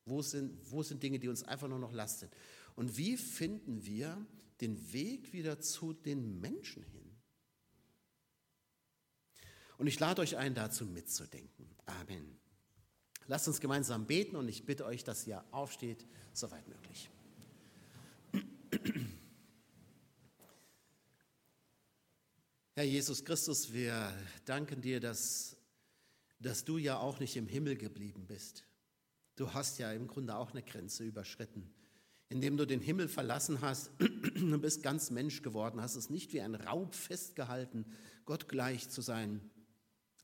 Wo 0.04 0.22
sind, 0.22 0.58
wo 0.70 0.82
sind 0.82 1.02
Dinge, 1.02 1.18
die 1.18 1.28
uns 1.28 1.42
einfach 1.44 1.68
nur 1.68 1.78
noch 1.78 1.92
lasten? 1.92 2.30
Und 2.74 2.96
wie 2.96 3.16
finden 3.16 3.84
wir 3.84 4.26
den 4.60 4.92
Weg 4.92 5.32
wieder 5.32 5.60
zu 5.60 5.92
den 5.92 6.40
Menschen 6.40 6.82
hin? 6.82 7.16
Und 9.78 9.86
ich 9.86 9.98
lade 9.98 10.20
euch 10.20 10.36
ein, 10.36 10.54
dazu 10.54 10.84
mitzudenken. 10.84 11.74
Amen. 11.86 12.38
Lasst 13.26 13.46
uns 13.46 13.60
gemeinsam 13.60 14.06
beten 14.06 14.36
und 14.36 14.48
ich 14.48 14.66
bitte 14.66 14.84
euch, 14.84 15.04
dass 15.04 15.26
ihr 15.26 15.44
aufsteht, 15.52 16.06
soweit 16.32 16.66
möglich. 16.68 17.08
Herr 22.81 22.87
Jesus 22.87 23.23
Christus, 23.27 23.75
wir 23.75 24.11
danken 24.47 24.81
dir, 24.81 25.01
dass 25.01 25.55
dass 26.38 26.64
du 26.64 26.79
ja 26.79 26.99
auch 26.99 27.21
nicht 27.21 27.37
im 27.37 27.47
Himmel 27.47 27.77
geblieben 27.77 28.27
bist. 28.27 28.64
Du 29.37 29.53
hast 29.53 29.79
ja 29.79 29.93
im 29.93 30.07
Grunde 30.07 30.35
auch 30.35 30.53
eine 30.53 30.62
Grenze 30.62 31.05
überschritten. 31.05 31.71
Indem 32.31 32.57
du 32.57 32.66
den 32.66 32.81
Himmel 32.81 33.09
verlassen 33.09 33.61
hast 33.61 33.90
und 34.35 34.62
bist 34.62 34.83
ganz 34.83 35.11
Mensch 35.11 35.43
geworden, 35.43 35.83
hast 35.83 35.97
es 35.97 36.09
nicht 36.09 36.33
wie 36.33 36.40
ein 36.40 36.55
Raub 36.55 36.95
festgehalten, 36.95 37.85
Gott 38.25 38.49
gleich 38.49 38.88
zu 38.88 39.03
sein, 39.03 39.43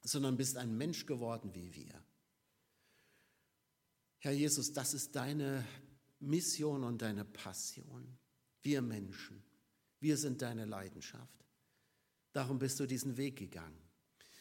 sondern 0.03 0.39
bist 0.39 0.57
ein 0.57 0.79
Mensch 0.79 1.05
geworden 1.05 1.51
wie 1.53 1.75
wir. 1.75 2.03
Herr 4.21 4.33
Jesus, 4.33 4.73
das 4.73 4.95
ist 4.95 5.15
deine 5.15 5.63
Mission 6.21 6.85
und 6.85 7.03
deine 7.03 7.27
Passion. 7.27 8.17
Wir 8.63 8.81
Menschen, 8.81 9.45
wir 10.01 10.17
sind 10.17 10.41
deine 10.41 10.65
Leidenschaft. 10.65 11.46
Darum 12.37 12.59
bist 12.59 12.79
du 12.81 12.87
diesen 12.87 13.17
Weg 13.17 13.37
gegangen. 13.37 13.81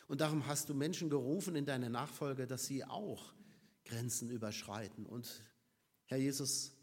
Und 0.10 0.20
darum 0.20 0.48
hast 0.48 0.68
du 0.68 0.74
Menschen 0.74 1.10
gerufen 1.10 1.56
in 1.56 1.66
deine 1.66 1.90
Nachfolge, 1.90 2.46
dass 2.46 2.66
sie 2.66 2.84
auch 2.84 3.34
Grenzen 3.86 4.30
überschreiten. 4.30 5.06
Und 5.06 5.42
Herr 6.08 6.18
Jesus, 6.18 6.74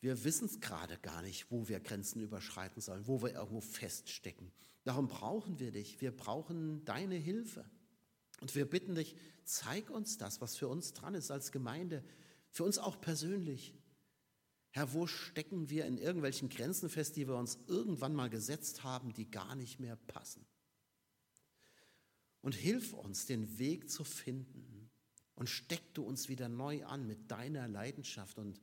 wir 0.00 0.24
wissen 0.24 0.46
es 0.46 0.60
gerade 0.60 0.96
gar 1.00 1.20
nicht, 1.20 1.50
wo 1.50 1.68
wir 1.68 1.80
Grenzen 1.80 2.22
überschreiten 2.22 2.80
sollen, 2.80 3.06
wo 3.06 3.20
wir 3.20 3.34
irgendwo 3.34 3.60
feststecken. 3.60 4.52
Darum 4.84 5.06
brauchen 5.06 5.58
wir 5.58 5.70
dich. 5.70 6.00
Wir 6.00 6.16
brauchen 6.16 6.82
deine 6.86 7.16
Hilfe. 7.16 7.66
Und 8.40 8.54
wir 8.54 8.64
bitten 8.64 8.94
dich, 8.94 9.14
zeig 9.44 9.90
uns 9.90 10.16
das, 10.16 10.40
was 10.40 10.56
für 10.56 10.68
uns 10.68 10.94
dran 10.94 11.12
ist 11.14 11.30
als 11.30 11.52
Gemeinde, 11.52 12.02
für 12.48 12.64
uns 12.64 12.78
auch 12.78 13.02
persönlich. 13.02 13.74
Herr, 14.74 14.92
wo 14.92 15.06
stecken 15.06 15.70
wir 15.70 15.84
in 15.84 15.98
irgendwelchen 15.98 16.48
Grenzen 16.48 16.90
fest, 16.90 17.14
die 17.14 17.28
wir 17.28 17.36
uns 17.36 17.60
irgendwann 17.68 18.12
mal 18.12 18.28
gesetzt 18.28 18.82
haben, 18.82 19.12
die 19.12 19.30
gar 19.30 19.54
nicht 19.54 19.78
mehr 19.78 19.94
passen? 19.94 20.44
Und 22.40 22.56
hilf 22.56 22.92
uns, 22.92 23.24
den 23.26 23.60
Weg 23.60 23.88
zu 23.88 24.02
finden. 24.02 24.90
Und 25.36 25.48
steck 25.48 25.94
du 25.94 26.02
uns 26.02 26.28
wieder 26.28 26.48
neu 26.48 26.84
an 26.86 27.06
mit 27.06 27.30
deiner 27.30 27.68
Leidenschaft 27.68 28.36
und 28.36 28.60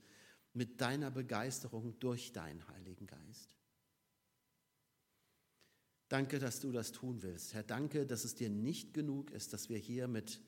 mit 0.51 0.81
deiner 0.81 1.11
Begeisterung 1.11 1.97
durch 1.99 2.33
deinen 2.33 2.67
Heiligen 2.67 3.07
Geist. 3.07 3.55
Danke, 6.09 6.39
dass 6.39 6.59
du 6.59 6.73
das 6.73 6.91
tun 6.91 7.21
willst. 7.21 7.53
Herr, 7.53 7.63
danke, 7.63 8.05
dass 8.05 8.25
es 8.25 8.35
dir 8.35 8.49
nicht 8.49 8.93
genug 8.93 9.31
ist, 9.31 9.53
dass 9.53 9.69
wir 9.69 9.77
hier 9.77 10.09
mit 10.09 10.41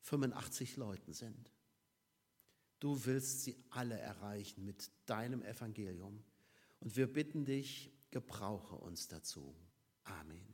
85 0.00 0.78
Leuten 0.78 1.12
sind. 1.12 1.52
Du 2.82 3.04
willst 3.04 3.42
sie 3.42 3.54
alle 3.70 3.96
erreichen 3.96 4.64
mit 4.64 4.90
deinem 5.06 5.44
Evangelium. 5.44 6.24
Und 6.80 6.96
wir 6.96 7.06
bitten 7.06 7.44
dich, 7.44 7.92
gebrauche 8.10 8.74
uns 8.74 9.06
dazu. 9.06 9.54
Amen. 10.02 10.51